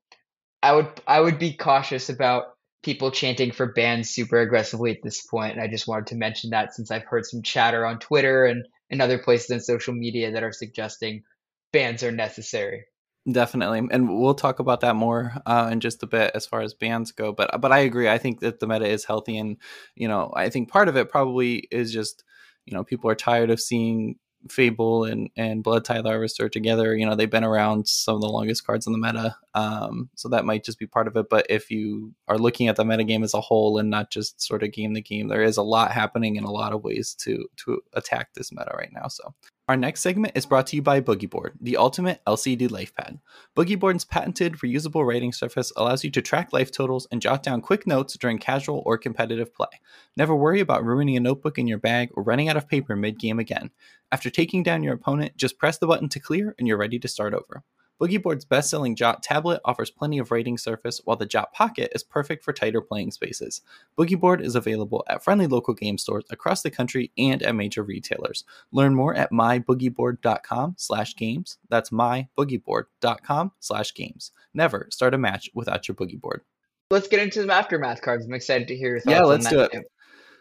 [0.61, 2.45] I would I would be cautious about
[2.83, 5.53] people chanting for bans super aggressively at this point.
[5.53, 8.65] And I just wanted to mention that since I've heard some chatter on Twitter and,
[8.89, 11.23] and other places in social media that are suggesting
[11.71, 12.85] bans are necessary.
[13.31, 16.73] Definitely, and we'll talk about that more uh, in just a bit as far as
[16.73, 17.31] bans go.
[17.31, 18.09] But but I agree.
[18.09, 19.55] I think that the meta is healthy, and
[19.95, 22.25] you know I think part of it probably is just
[22.65, 24.17] you know people are tired of seeing
[24.49, 26.95] Fable and and Blood Tithe Harvester together.
[26.95, 30.29] You know, they've been around some of the longest cards in the meta, um, so
[30.29, 31.27] that might just be part of it.
[31.29, 34.41] But if you are looking at the meta game as a whole and not just
[34.41, 37.15] sort of game to game, there is a lot happening in a lot of ways
[37.19, 39.07] to to attack this meta right now.
[39.07, 39.33] So
[39.69, 43.19] our next segment is brought to you by Boogie Board, the ultimate LCD life pad.
[43.55, 47.61] Boogie Board's patented reusable writing surface allows you to track life totals and jot down
[47.61, 49.69] quick notes during casual or competitive play.
[50.17, 53.17] Never worry about ruining a notebook in your bag or running out of paper mid
[53.17, 53.71] game again.
[54.11, 57.07] After taking down your opponent, just press the button to clear and you're ready to
[57.07, 57.63] start over.
[58.03, 62.03] Boogieboard's best selling Jot tablet offers plenty of writing surface, while the Jot Pocket is
[62.03, 63.61] perfect for tighter playing spaces.
[63.97, 68.43] Boogieboard is available at friendly local game stores across the country and at major retailers.
[68.73, 71.59] Learn more at myboogieboard.com slash games.
[71.69, 74.31] That's myboogieboard.com slash games.
[74.53, 76.41] Never start a match without your boogie board.
[76.91, 78.25] Let's get into some aftermath cards.
[78.25, 79.13] I'm excited to hear your thoughts.
[79.13, 79.71] Yeah, let's do it.
[79.71, 79.83] Too.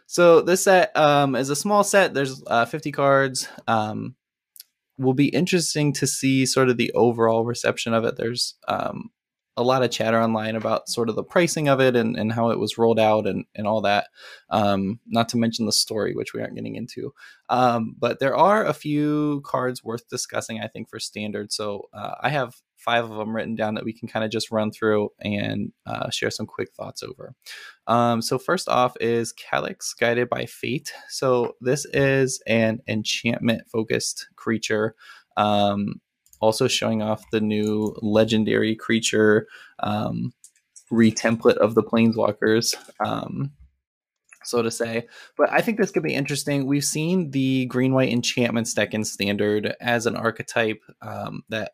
[0.05, 2.13] So this set um, is a small set.
[2.13, 3.47] There's uh, 50 cards.
[3.69, 4.15] Um,
[4.97, 8.15] will be interesting to see sort of the overall reception of it.
[8.15, 9.09] There's um,
[9.55, 12.49] a lot of chatter online about sort of the pricing of it and, and how
[12.49, 14.07] it was rolled out and, and all that.
[14.49, 17.13] Um, not to mention the story, which we aren't getting into.
[17.49, 21.51] Um, but there are a few cards worth discussing, I think, for standard.
[21.51, 24.51] So uh, I have five of them written down that we can kind of just
[24.51, 27.33] run through and uh, share some quick thoughts over.
[27.87, 30.93] Um, so first off is Calix Guided by Fate.
[31.09, 34.95] So this is an enchantment focused creature.
[35.37, 36.01] Um,
[36.41, 39.47] also showing off the new legendary creature
[39.79, 40.33] um,
[40.91, 42.75] retemplate of the planeswalkers.
[43.03, 43.53] Um,
[44.45, 45.07] so to say.
[45.37, 46.65] But I think this could be interesting.
[46.65, 51.71] We've seen the green white enchantments deck in standard as an archetype um, that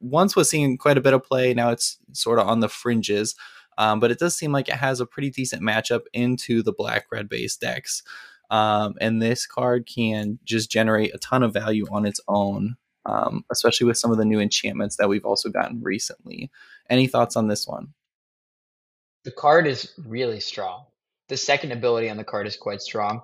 [0.00, 1.54] once was seeing quite a bit of play.
[1.54, 3.34] Now it's sort of on the fringes.
[3.78, 7.06] Um, but it does seem like it has a pretty decent matchup into the black
[7.12, 8.02] red base decks.
[8.50, 13.44] Um, and this card can just generate a ton of value on its own, um,
[13.52, 16.50] especially with some of the new enchantments that we've also gotten recently.
[16.88, 17.92] Any thoughts on this one?
[19.24, 20.86] The card is really strong
[21.28, 23.22] the second ability on the card is quite strong.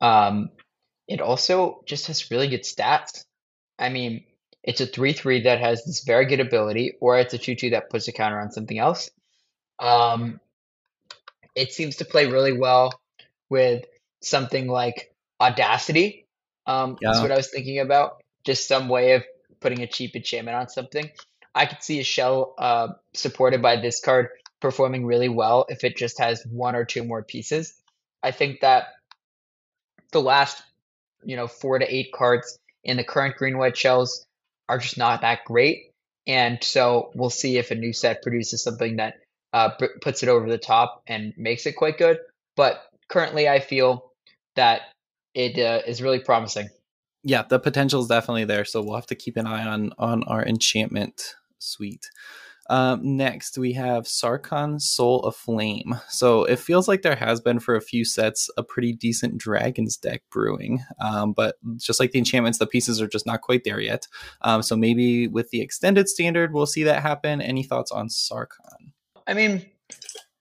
[0.00, 0.50] Um,
[1.06, 3.24] it also just has really good stats.
[3.78, 4.24] I mean,
[4.64, 7.70] it's a 3 3 that has this very good ability, or it's a 2 2
[7.70, 9.10] that puts a counter on something else.
[9.78, 10.40] Um,
[11.54, 12.92] it seems to play really well
[13.50, 13.84] with
[14.22, 16.26] something like Audacity.
[16.66, 17.10] Um, yeah.
[17.10, 18.22] That's what I was thinking about.
[18.44, 19.24] Just some way of
[19.60, 21.10] putting a cheap enchantment on something.
[21.54, 24.28] I could see a shell uh, supported by this card
[24.60, 27.74] performing really well if it just has one or two more pieces.
[28.22, 28.86] I think that
[30.12, 30.62] the last,
[31.22, 34.26] you know, four to eight cards in the current green white shells
[34.68, 35.92] are just not that great.
[36.26, 39.16] And so we'll see if a new set produces something that
[39.52, 42.18] uh, p- puts it over the top and makes it quite good.
[42.56, 44.10] But currently, I feel
[44.56, 44.82] that
[45.34, 46.68] it uh, is really promising.
[47.22, 48.64] Yeah, the potential is definitely there.
[48.64, 52.10] So we'll have to keep an eye on on our enchantment suite.
[52.70, 56.00] Um, next, we have Sarkhan Soul Aflame.
[56.08, 59.96] So it feels like there has been for a few sets a pretty decent Dragons
[59.96, 60.82] deck brewing.
[61.00, 64.06] Um, but just like the enchantments, the pieces are just not quite there yet.
[64.42, 67.40] Um, so maybe with the extended standard, we'll see that happen.
[67.40, 68.92] Any thoughts on Sarkhan?
[69.26, 69.66] I mean,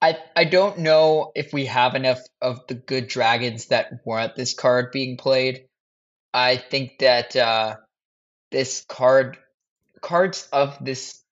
[0.02, 4.54] I, I don't know if we have enough of the good dragons that warrant this
[4.54, 5.66] card being played.
[6.34, 7.76] I think that uh,
[8.52, 9.38] this card
[10.02, 11.23] cards of this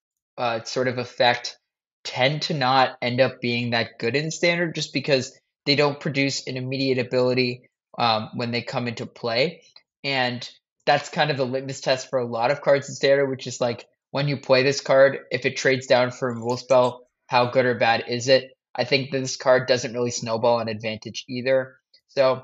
[0.42, 1.60] uh, sort of effect
[2.04, 6.48] tend to not end up being that good in standard just because they don't produce
[6.48, 9.62] an immediate ability um, when they come into play.
[10.04, 10.50] And
[10.88, 13.62] that's kind of the litmus test for a lot of cards in standard, which is
[13.62, 17.52] like when you play this card, if it trades down for a removal spell, how
[17.52, 18.50] good or bad is it?
[18.74, 21.76] I think this card doesn't really snowball an advantage either.
[22.08, 22.42] So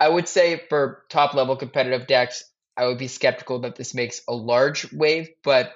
[0.00, 2.42] I would say for top level competitive decks,
[2.76, 5.70] I would be skeptical that this makes a large wave, but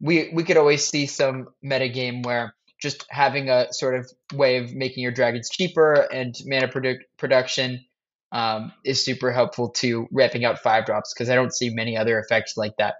[0.00, 4.72] we we could always see some metagame where just having a sort of way of
[4.72, 7.84] making your dragons cheaper and mana produ- production
[8.30, 12.18] um, is super helpful to ramping out five drops because I don't see many other
[12.18, 12.96] effects like that.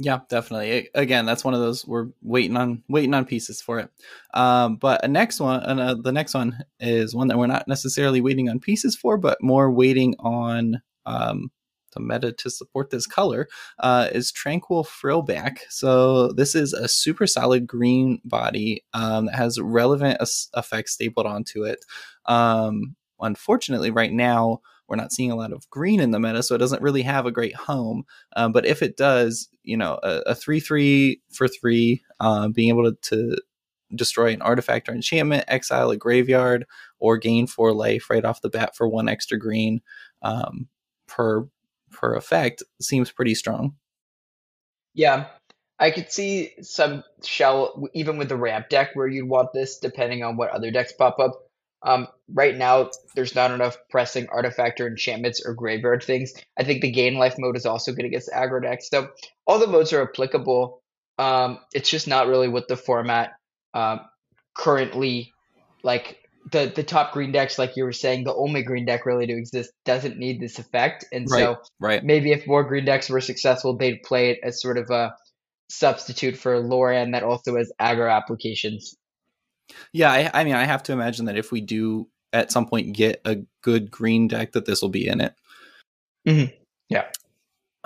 [0.00, 0.90] Yeah, definitely.
[0.94, 3.90] Again, that's one of those we're waiting on waiting on pieces for it.
[4.32, 8.20] Um, but a next one, uh, the next one is one that we're not necessarily
[8.20, 11.50] waiting on pieces for, but more waiting on um,
[11.98, 13.48] the meta to support this color
[13.80, 15.58] uh, is Tranquil Frillback.
[15.68, 20.18] So this is a super solid green body um, that has relevant
[20.56, 21.84] effects stapled onto it.
[22.26, 26.54] Um, unfortunately, right now we're not seeing a lot of green in the meta, so
[26.54, 28.04] it doesn't really have a great home.
[28.36, 32.96] Um, but if it does, you know, a, three-three for three, uh, being able to,
[33.10, 33.36] to
[33.94, 36.66] destroy an artifact or enchantment, exile a graveyard,
[37.00, 39.82] or gain four life right off the bat for one extra green
[40.22, 40.68] um,
[41.06, 41.46] per
[41.90, 43.74] per effect seems pretty strong.
[44.94, 45.26] Yeah,
[45.78, 50.24] I could see some shell even with the ramp deck where you'd want this, depending
[50.24, 51.32] on what other decks pop up.
[51.82, 56.32] Um, right now, there's not enough pressing artifact or enchantments or graveyard things.
[56.58, 58.88] I think the gain life mode is also good against aggro decks.
[58.90, 59.10] So
[59.46, 60.82] all the modes are applicable.
[61.18, 63.34] Um, it's just not really what the format
[63.74, 64.00] um,
[64.56, 65.32] currently
[65.84, 69.26] like the the top green decks, like you were saying, the only green deck really
[69.26, 72.02] to exist doesn't need this effect, and right, so right.
[72.04, 75.14] maybe if more green decks were successful, they'd play it as sort of a
[75.70, 78.96] substitute for Loran that also has aggro applications.
[79.92, 82.94] Yeah, I, I mean, I have to imagine that if we do at some point
[82.94, 85.34] get a good green deck, that this will be in it.
[86.26, 86.54] Mm-hmm.
[86.88, 87.06] Yeah.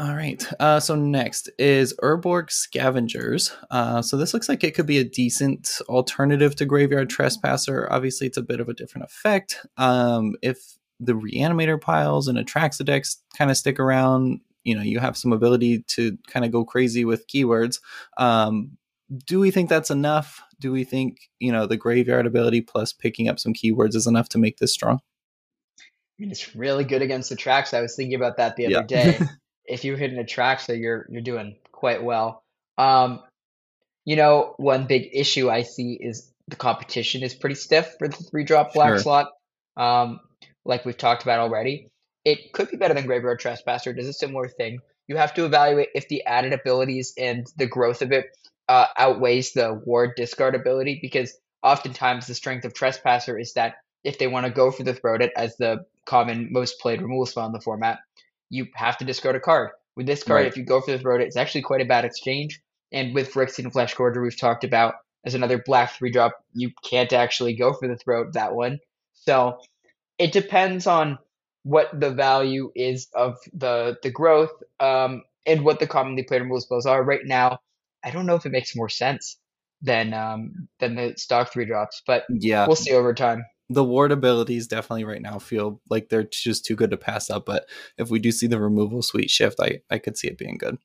[0.03, 0.45] All right.
[0.59, 3.55] Uh, so next is Urborg Scavengers.
[3.71, 7.87] Uh, so this looks like it could be a decent alternative to Graveyard Trespasser.
[7.89, 9.65] Obviously, it's a bit of a different effect.
[9.77, 10.59] Um, if
[10.99, 15.85] the Reanimator piles and Atraxa kind of stick around, you know, you have some ability
[15.91, 17.79] to kind of go crazy with keywords.
[18.17, 18.77] Um,
[19.25, 20.43] do we think that's enough?
[20.59, 24.29] Do we think, you know, the Graveyard ability plus picking up some keywords is enough
[24.31, 24.99] to make this strong?
[25.79, 25.83] I
[26.19, 27.73] mean, it's really good against the tracks.
[27.73, 29.13] I was thinking about that the other yeah.
[29.13, 29.19] day.
[29.73, 32.43] if you're hitting a track, so you're you're doing quite well.
[32.79, 33.23] Um,
[34.05, 38.17] You know, one big issue I see is the competition is pretty stiff for the
[38.17, 38.99] three drop black Sure.
[38.99, 39.27] slot.
[39.77, 40.19] Um,
[40.65, 41.89] like we've talked about already.
[42.25, 43.91] It could be better than Graveyard Trespasser.
[43.91, 44.81] It does a similar thing.
[45.09, 48.27] You have to evaluate if the added abilities and the growth of it
[48.69, 54.19] uh, outweighs the ward discard ability because oftentimes the strength of Trespasser is that if
[54.19, 57.47] they want to go for the Throat It as the common most played removal spell
[57.47, 58.01] in the format,
[58.53, 59.71] you have to discard a card.
[59.97, 60.47] With this card, Right.
[60.47, 62.61] if you go for the Throat it's actually quite a bad exchange.
[62.93, 64.95] And with Phyrexian Flesh Gorger, we've talked about
[65.25, 68.79] as another black three drop, you can't actually go for the throat that one.
[69.15, 69.59] So
[70.19, 71.19] it depends on
[71.63, 76.61] what the value is of the the growth um, and what the commonly played removal
[76.61, 77.03] spells are.
[77.03, 77.59] Right now,
[78.05, 79.39] I don't know if it makes more sense
[79.81, 83.45] than um, than the stock three drops, but Yeah, we'll see over time.
[83.73, 87.47] The ward abilities definitely right now feel like they're just too good to pass up.
[87.47, 87.69] But
[87.99, 90.79] if we do see the removal suite shift, I I could see it being good.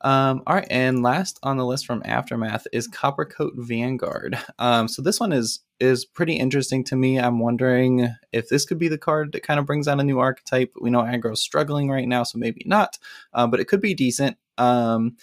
[0.00, 4.38] Um, all right, and last on the list from Aftermath is Coppercoat Vanguard.
[4.58, 7.18] Um, so this one is is pretty interesting to me.
[7.18, 10.18] I'm wondering if this could be the card that kind of brings out a new
[10.18, 10.72] archetype.
[10.80, 12.98] We know aggro's struggling right now, so maybe not,
[13.32, 14.36] uh, but it could be decent.
[14.56, 15.16] Um,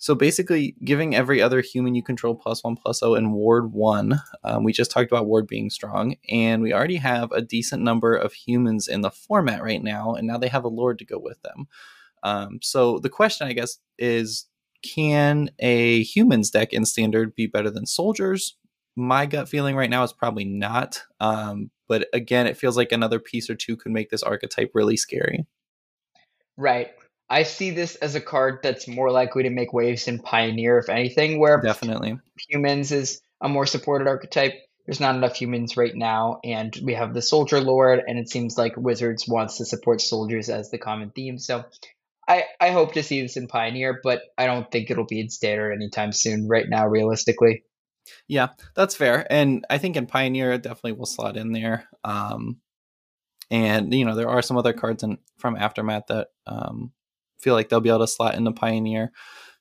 [0.00, 4.18] so basically, giving every other human you control plus one plus zero in Ward one.
[4.42, 8.16] Um, we just talked about Ward being strong, and we already have a decent number
[8.16, 11.18] of humans in the format right now, and now they have a Lord to go
[11.18, 11.68] with them.
[12.22, 14.46] Um, so the question, I guess, is
[14.82, 18.56] can a humans deck in standard be better than soldiers?
[18.96, 21.02] My gut feeling right now is probably not.
[21.20, 24.96] Um, but again, it feels like another piece or two could make this archetype really
[24.96, 25.44] scary.
[26.56, 26.92] Right.
[27.30, 30.88] I see this as a card that's more likely to make waves in Pioneer, if
[30.88, 32.18] anything, where Definitely.
[32.48, 34.54] humans is a more supported archetype.
[34.84, 38.58] There's not enough humans right now, and we have the soldier lord, and it seems
[38.58, 41.38] like Wizards wants to support soldiers as the common theme.
[41.38, 41.64] So
[42.26, 45.30] I, I hope to see this in Pioneer, but I don't think it'll be in
[45.30, 47.62] standard anytime soon, right now, realistically.
[48.26, 49.24] Yeah, that's fair.
[49.30, 51.88] And I think in Pioneer, it definitely will slot in there.
[52.02, 52.56] Um,
[53.50, 56.92] and, you know, there are some other cards in, from Aftermath that um,
[57.40, 59.12] feel like they'll be able to slot in the Pioneer.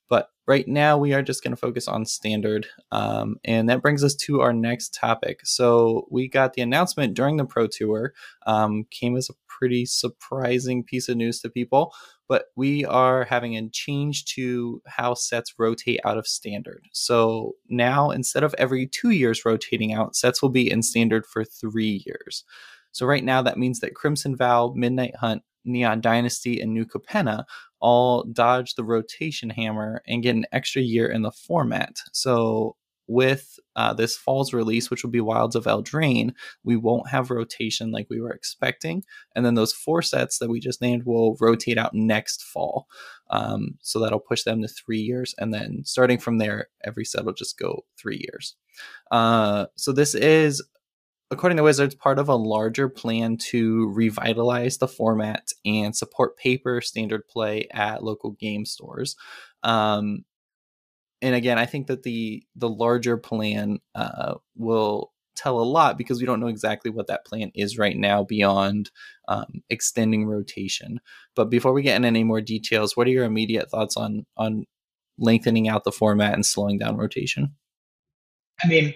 [0.09, 2.65] But right now, we are just going to focus on standard.
[2.91, 5.41] Um, and that brings us to our next topic.
[5.43, 8.13] So we got the announcement during the Pro Tour,
[8.47, 11.93] um, came as a pretty surprising piece of news to people.
[12.27, 16.87] But we are having a change to how sets rotate out of standard.
[16.91, 21.43] So now, instead of every two years rotating out, sets will be in standard for
[21.43, 22.43] three years.
[22.91, 27.45] So right now, that means that Crimson Vow, Midnight Hunt, Neon Dynasty, and New Capenna
[27.79, 31.97] all dodge the rotation hammer and get an extra year in the format.
[32.13, 32.75] So
[33.09, 36.31] with uh, this fall's release, which will be Wilds of Eldraine,
[36.63, 39.03] we won't have rotation like we were expecting.
[39.35, 42.87] And then those four sets that we just named will rotate out next fall.
[43.31, 45.33] Um, so that'll push them to three years.
[45.39, 48.55] And then starting from there, every set will just go three years.
[49.09, 50.63] Uh, so this is
[51.31, 56.81] according to Wizards, part of a larger plan to revitalize the format and support paper
[56.81, 59.15] standard play at local game stores.
[59.63, 60.25] Um,
[61.21, 66.19] and again, I think that the the larger plan uh, will tell a lot because
[66.19, 68.91] we don't know exactly what that plan is right now beyond
[69.27, 70.99] um, extending rotation.
[71.35, 74.65] But before we get into any more details, what are your immediate thoughts on on
[75.17, 77.55] lengthening out the format and slowing down rotation?
[78.63, 78.93] I mean,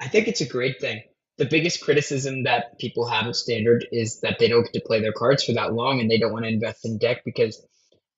[0.00, 1.02] I think it's a great thing.
[1.38, 5.00] The biggest criticism that people have of standard is that they don't get to play
[5.00, 7.64] their cards for that long and they don't want to invest in deck because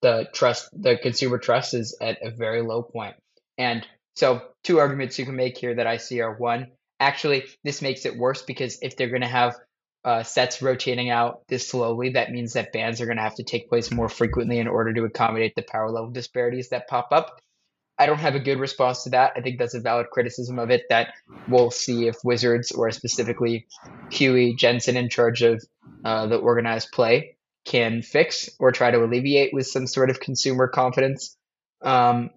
[0.02, 3.14] the trust, the consumer trust is at a very low point.
[3.56, 3.86] And
[4.16, 6.68] so, two arguments you can make here that I see are one,
[7.00, 9.56] actually, this makes it worse because if they're going to have
[10.04, 13.42] uh, sets rotating out this slowly, that means that bans are going to have to
[13.42, 17.40] take place more frequently in order to accommodate the power level disparities that pop up.
[17.98, 19.32] I don't have a good response to that.
[19.36, 21.14] I think that's a valid criticism of it that
[21.48, 23.66] we'll see if Wizards or specifically
[24.10, 25.64] Huey Jensen in charge of
[26.04, 30.68] uh, the organized play can fix or try to alleviate with some sort of consumer
[30.68, 31.36] confidence.
[31.82, 32.30] Um,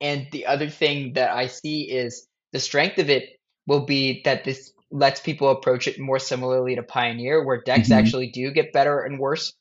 [0.00, 4.44] and the other thing that I see is the strength of it will be that
[4.44, 7.96] this lets people approach it more similarly to Pioneer, where decks Mhm.
[7.96, 9.54] actually do get better and worse,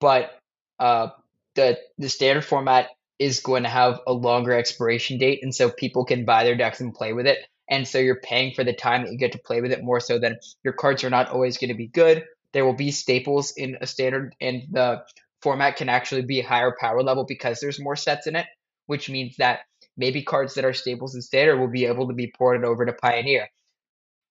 [0.00, 0.38] but
[0.78, 1.08] uh,
[1.54, 6.04] the the standard format is going to have a longer expiration date, and so people
[6.04, 7.38] can buy their decks and play with it.
[7.68, 10.00] And so you're paying for the time that you get to play with it more
[10.00, 12.24] so than your cards are not always going to be good.
[12.52, 15.02] There will be staples in a standard, and the
[15.42, 18.46] format can actually be higher power level because there's more sets in it,
[18.86, 19.60] which means that
[19.96, 22.92] maybe cards that are staples in standard will be able to be ported over to
[22.92, 23.48] Pioneer.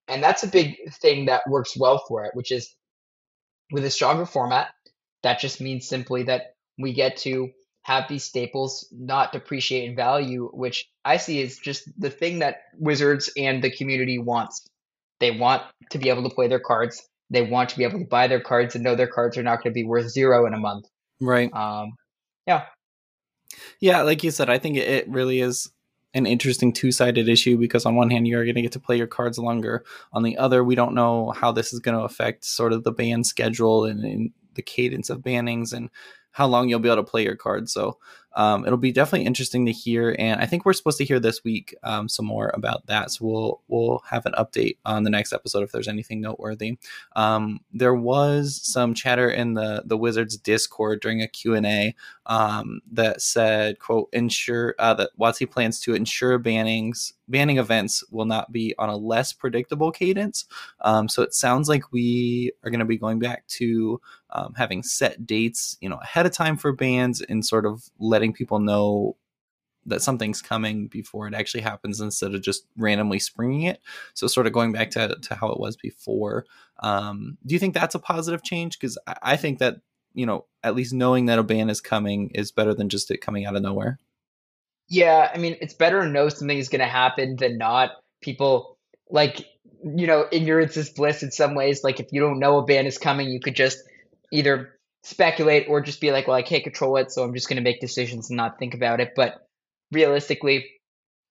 [0.08, 2.74] And that's a big thing that works well for it, which is
[3.70, 4.68] with a stronger format,
[5.22, 7.50] that just means simply that we get to
[7.84, 12.62] have these staples not depreciate in value, which I see is just the thing that
[12.78, 14.66] Wizards and the community wants.
[15.20, 17.06] They want to be able to play their cards.
[17.28, 19.62] They want to be able to buy their cards and know their cards are not
[19.62, 20.86] going to be worth zero in a month.
[21.20, 21.52] Right.
[21.52, 21.92] Um,
[22.46, 22.64] yeah.
[23.80, 25.70] Yeah, like you said, I think it really is
[26.14, 28.96] an interesting two-sided issue because on one hand you are going to get to play
[28.96, 32.44] your cards longer on the other we don't know how this is going to affect
[32.44, 35.90] sort of the ban schedule and, and the cadence of bannings and
[36.34, 37.72] how long you'll be able to play your cards.
[37.72, 37.98] So
[38.36, 40.14] um, it'll be definitely interesting to hear.
[40.18, 43.10] And I think we're supposed to hear this week um, some more about that.
[43.10, 46.78] So we'll we'll have an update on the next episode if there's anything noteworthy.
[47.16, 51.94] Um, there was some chatter in the the Wizards Discord during a Q and A
[52.26, 58.26] um, that said, "quote ensure uh, that WotC plans to ensure bannings banning events will
[58.26, 60.46] not be on a less predictable cadence."
[60.80, 64.00] Um, so it sounds like we are going to be going back to
[64.34, 68.23] um, having set dates, you know, ahead of time for bans and sort of letting
[68.32, 69.16] people know
[69.86, 73.80] that something's coming before it actually happens instead of just randomly springing it.
[74.14, 76.46] So sort of going back to, to how it was before.
[76.80, 78.78] Um, do you think that's a positive change?
[78.78, 79.76] Because I, I think that,
[80.14, 83.18] you know, at least knowing that a ban is coming is better than just it
[83.18, 83.98] coming out of nowhere.
[84.88, 87.90] Yeah, I mean, it's better to know something is going to happen than not.
[88.22, 88.78] People
[89.10, 89.46] like,
[89.82, 91.84] you know, ignorance is bliss in some ways.
[91.84, 93.78] Like, if you don't know a ban is coming, you could just
[94.32, 94.73] either
[95.04, 97.62] speculate or just be like, well, I can't control it, so I'm just going to
[97.62, 99.12] make decisions and not think about it.
[99.14, 99.46] But
[99.92, 100.66] realistically,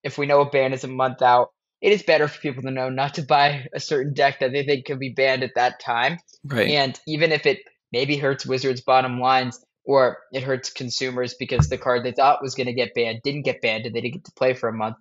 [0.04, 1.50] if we know a ban is a month out,
[1.82, 4.64] it is better for people to know not to buy a certain deck that they
[4.64, 6.20] think could be banned at that time.
[6.46, 6.70] Right.
[6.70, 7.60] And even if it
[7.92, 12.56] maybe hurts Wizards' bottom lines or it hurts consumers because the card they thought was
[12.56, 14.74] going to get banned didn't get banned and they didn't get to play for a
[14.74, 14.96] month.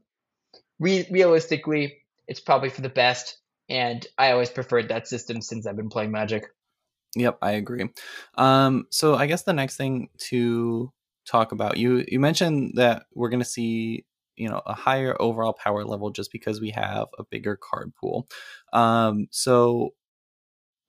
[0.81, 3.39] Re- realistically, it's probably for the best.
[3.69, 6.47] And I always preferred that system since I've been playing Magic.
[7.17, 7.89] Yep, I agree.
[8.37, 10.93] Um, so I guess the next thing to
[11.27, 14.05] talk about you you mentioned that we're going to see
[14.37, 18.29] you know a higher overall power level just because we have a bigger card pool.
[18.73, 19.91] Um, so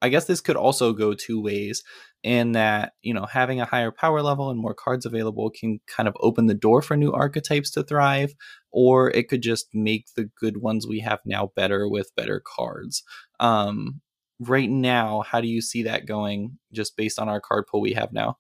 [0.02, 1.84] I guess this could also go two ways
[2.24, 6.08] in that you know having a higher power level and more cards available can kind
[6.10, 8.34] of open the door for new archetypes to thrive
[8.72, 13.04] or it could just make the good ones we have now better with better cards
[13.40, 14.02] um,
[14.50, 17.94] right now, how do you see that going just based on our card pool we
[17.94, 18.38] have now?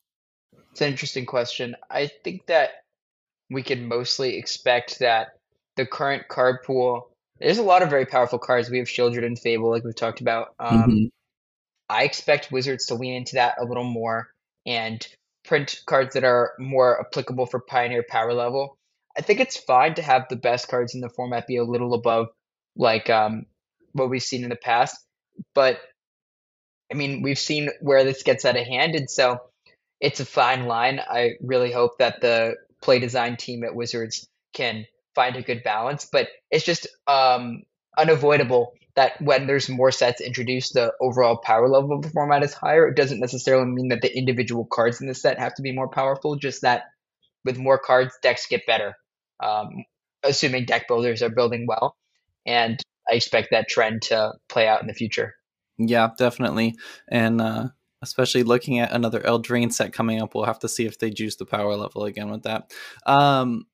[0.71, 1.75] It's an interesting question.
[1.89, 2.71] I think that
[3.49, 5.33] we can mostly expect that
[5.75, 8.69] the current card pool, there's a lot of very powerful cards.
[8.69, 10.55] We have Sheoldred and Fable, like we've talked about.
[10.59, 11.05] Um, mm-hmm.
[11.89, 14.29] I expect Wizards to lean into that a little more
[14.65, 15.05] and
[15.45, 18.77] print cards that are more applicable for Pioneer power level.
[19.17, 21.93] I think it's fine to have the best cards in the format be a little
[21.93, 22.27] above
[22.75, 23.45] like um,
[23.91, 24.97] what we've seen in the past.
[25.53, 25.79] But
[26.93, 29.39] I mean, we've seen where this gets out of hand, and so
[29.99, 30.99] it's a fine line.
[30.99, 34.85] I really hope that the play design team at Wizards can
[35.15, 37.63] find a good balance, but it's just um,
[37.97, 42.53] unavoidable that when there's more sets introduced, the overall power level of the format is
[42.53, 42.87] higher.
[42.87, 45.89] It doesn't necessarily mean that the individual cards in the set have to be more
[45.89, 46.83] powerful, just that
[47.43, 48.93] with more cards, decks get better,
[49.39, 49.83] um,
[50.21, 51.95] assuming deck builders are building well.
[52.45, 52.79] And
[53.11, 55.33] I expect that trend to play out in the future.
[55.77, 56.75] Yeah, definitely.
[57.07, 57.69] And uh,
[58.01, 61.35] especially looking at another Eldraine set coming up, we'll have to see if they juice
[61.35, 62.71] the power level again with that.
[63.05, 63.65] Um,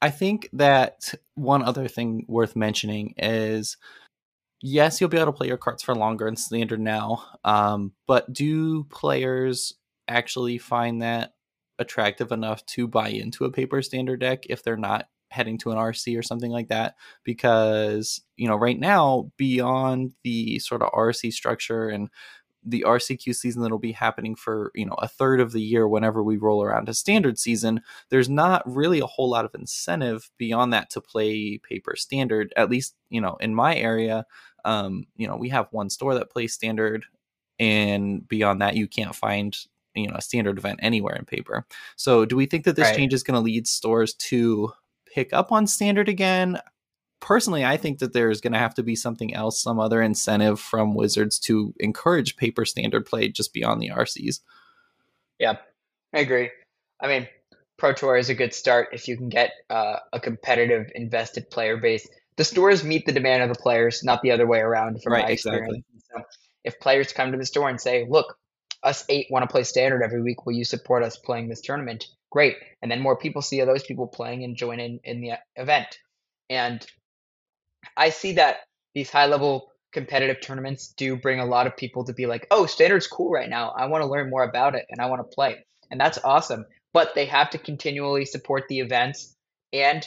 [0.00, 3.76] I think that one other thing worth mentioning is
[4.62, 8.32] yes, you'll be able to play your cards for longer in standard now, um, but
[8.32, 9.74] do players
[10.08, 11.34] actually find that
[11.78, 15.78] attractive enough to buy into a paper standard deck if they're not heading to an
[15.78, 21.32] RC or something like that because you know right now beyond the sort of RC
[21.32, 22.08] structure and
[22.64, 26.22] the RCQ season that'll be happening for you know a third of the year whenever
[26.22, 30.72] we roll around to standard season there's not really a whole lot of incentive beyond
[30.72, 34.24] that to play paper standard at least you know in my area
[34.64, 37.04] um you know we have one store that plays standard
[37.58, 39.56] and beyond that you can't find
[39.94, 41.66] you know a standard event anywhere in paper
[41.96, 42.96] so do we think that this right.
[42.96, 44.72] change is going to lead stores to
[45.12, 46.58] pick up on standard again.
[47.20, 50.58] Personally, I think that there's going to have to be something else, some other incentive
[50.58, 54.40] from Wizards to encourage paper standard play just beyond the RCs.
[55.38, 55.58] Yeah,
[56.12, 56.50] I agree.
[57.00, 57.28] I mean,
[57.78, 61.76] Pro Tour is a good start if you can get uh, a competitive, invested player
[61.76, 62.08] base.
[62.36, 65.02] The stores meet the demand of the players, not the other way around.
[65.02, 66.22] From right, my experience, exactly.
[66.22, 66.24] so
[66.64, 68.38] if players come to the store and say, "Look,
[68.82, 70.44] us eight want to play standard every week.
[70.46, 72.06] Will you support us playing this tournament?
[72.30, 72.56] Great.
[72.80, 75.98] And then more people see those people playing and join in in the event.
[76.50, 76.84] And
[77.96, 78.60] I see that
[78.94, 82.66] these high level competitive tournaments do bring a lot of people to be like, oh,
[82.66, 83.70] standard's cool right now.
[83.70, 85.64] I want to learn more about it and I want to play.
[85.90, 86.64] And that's awesome.
[86.92, 89.34] but they have to continually support the events
[89.72, 90.06] and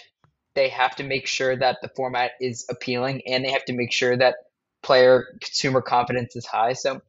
[0.53, 3.91] they have to make sure that the format is appealing and they have to make
[3.91, 4.36] sure that
[4.84, 6.73] player consumer confidence is high.
[6.73, 7.01] So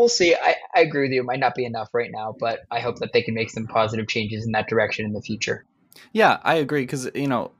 [0.00, 0.34] we'll see.
[0.34, 1.20] I, I agree with you.
[1.20, 3.66] It might not be enough right now, but I hope that they can make some
[3.66, 5.66] positive changes in that direction in the future.
[6.12, 7.52] Yeah, I agree because you know,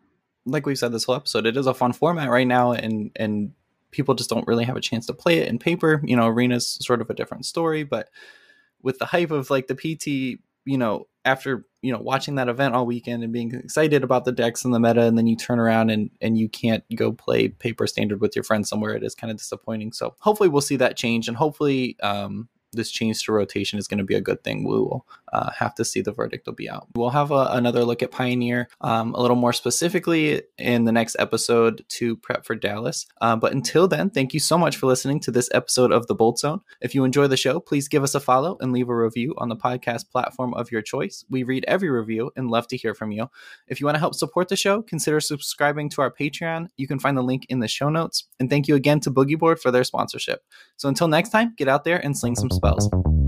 [0.47, 3.53] like we've said this whole episode, it is a fun format right now, and and
[3.91, 6.01] people just don't really have a chance to play it in paper.
[6.03, 8.09] You know, arena's sort of a different story, but
[8.83, 12.75] with the hype of like the PT, you know, after you know watching that event
[12.75, 15.59] all weekend and being excited about the decks and the meta, and then you turn
[15.59, 19.15] around and and you can't go play paper standard with your friends somewhere, it is
[19.15, 19.93] kind of disappointing.
[19.93, 23.99] So hopefully we'll see that change, and hopefully um, this change to rotation is going
[23.99, 24.65] to be a good thing.
[24.65, 26.87] We will uh, have to see the verdict will be out.
[26.95, 31.17] We'll have a, another look at Pioneer um, a little more specifically in the next
[31.19, 33.07] episode to prep for Dallas.
[33.21, 36.15] Uh, but until then, thank you so much for listening to this episode of The
[36.15, 36.61] Bolt Zone.
[36.81, 39.49] If you enjoy the show, please give us a follow and leave a review on
[39.49, 41.25] the podcast platform of your choice.
[41.31, 43.29] We read every review and love to hear from you.
[43.69, 46.69] If you want to help support the show, consider subscribing to our Patreon.
[46.77, 48.25] You can find the link in the show notes.
[48.39, 50.45] And thank you again to Boogie Board for their sponsorship.
[50.77, 53.20] So until next time, get out there and sling some spells.